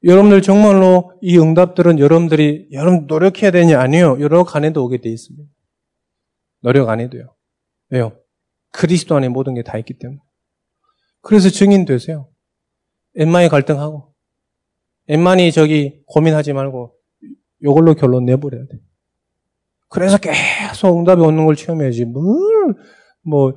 여러분들 0.04 0.42
정말로 0.42 1.14
이 1.22 1.38
응답들은 1.38 2.00
여러분들이 2.00 2.68
여러분 2.72 3.08
노력해야 3.08 3.52
되냐 3.52 3.80
아니요. 3.80 4.18
노력 4.18 4.56
안 4.56 4.64
해도 4.64 4.84
오게 4.86 5.02
돼 5.02 5.10
있습니다. 5.10 5.50
노력 6.62 6.90
안 6.90 7.00
해도요. 7.00 7.34
왜요? 7.90 8.18
그리스도 8.72 9.16
안에 9.16 9.30
모든 9.30 9.56
게 9.56 9.64
다 9.64 9.78
있기 9.78 9.96
때문에. 9.96 10.20
그래서 11.22 11.50
증인 11.50 11.86
되세요. 11.86 12.30
엠마이 13.16 13.50
갈등하고 13.50 14.14
엠만이 15.08 15.52
저기 15.52 16.02
고민하지 16.06 16.54
말고 16.54 16.94
요걸로 17.64 17.96
결론 17.96 18.26
내버려야 18.26 18.66
돼. 18.68 18.80
그래서 19.90 20.18
계속 20.18 21.00
응답이 21.00 21.22
오는 21.22 21.46
걸 21.46 21.56
체험해야지. 21.56 22.06
뭘, 22.06 22.76
뭐, 23.22 23.54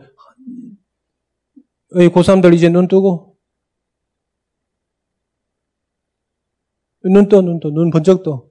이 1.97 2.09
고3들 2.09 2.55
이제 2.55 2.69
눈 2.69 2.87
뜨고, 2.87 3.30
눈 7.05 7.29
떠, 7.29 7.41
눈 7.41 7.61
떠, 7.61 7.71
눈 7.71 7.91
번쩍 7.91 8.23
떠. 8.23 8.45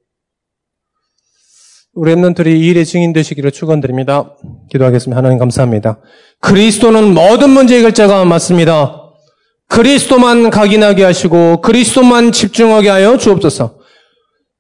우리 1.94 2.14
랩런들이 2.14 2.48
이 2.48 2.68
일의 2.68 2.86
증인 2.86 3.14
되시기를 3.14 3.52
축원드립니다. 3.52 4.36
기도하겠습니다. 4.72 5.18
하나님 5.18 5.38
감사합니다. 5.38 6.00
그리스도는 6.40 7.14
모든 7.14 7.50
문제 7.50 7.78
해결자가 7.78 8.26
맞습니다. 8.26 9.14
그리스도만 9.68 10.50
각인하게 10.50 11.04
하시고 11.04 11.62
그리스도만 11.62 12.32
집중하게 12.32 12.90
하여 12.90 13.18
주옵소서. 13.18 13.80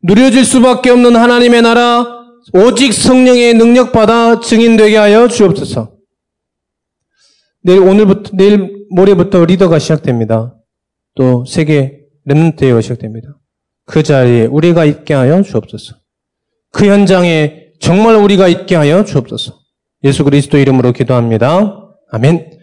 누려질 0.03 0.45
수밖에 0.45 0.91
없는 0.91 1.15
하나님의 1.15 1.61
나라 1.61 2.05
오직 2.53 2.93
성령의 2.93 3.53
능력 3.55 3.91
받아 3.91 4.39
증인되게 4.39 4.97
하여 4.97 5.27
주옵소서. 5.27 5.93
내일 7.63 7.81
오늘부터 7.81 8.31
내일 8.33 8.85
모레부터 8.91 9.45
리더가 9.45 9.79
시작됩니다. 9.79 10.55
또 11.15 11.43
세계 11.45 12.01
렘넌트가 12.25 12.81
시작됩니다. 12.81 13.39
그 13.89 14.03
자리에 14.03 14.45
우리가 14.45 14.85
있게 14.85 15.15
하여 15.15 15.41
주옵소서. 15.41 15.95
그 16.71 16.85
현장에 16.85 17.69
정말 17.79 18.15
우리가 18.17 18.47
있게 18.47 18.75
하여 18.75 19.03
주옵소서. 19.03 19.57
예수 20.03 20.23
그리스도 20.23 20.59
이름으로 20.59 20.93
기도합니다. 20.93 21.89
아멘. 22.11 22.58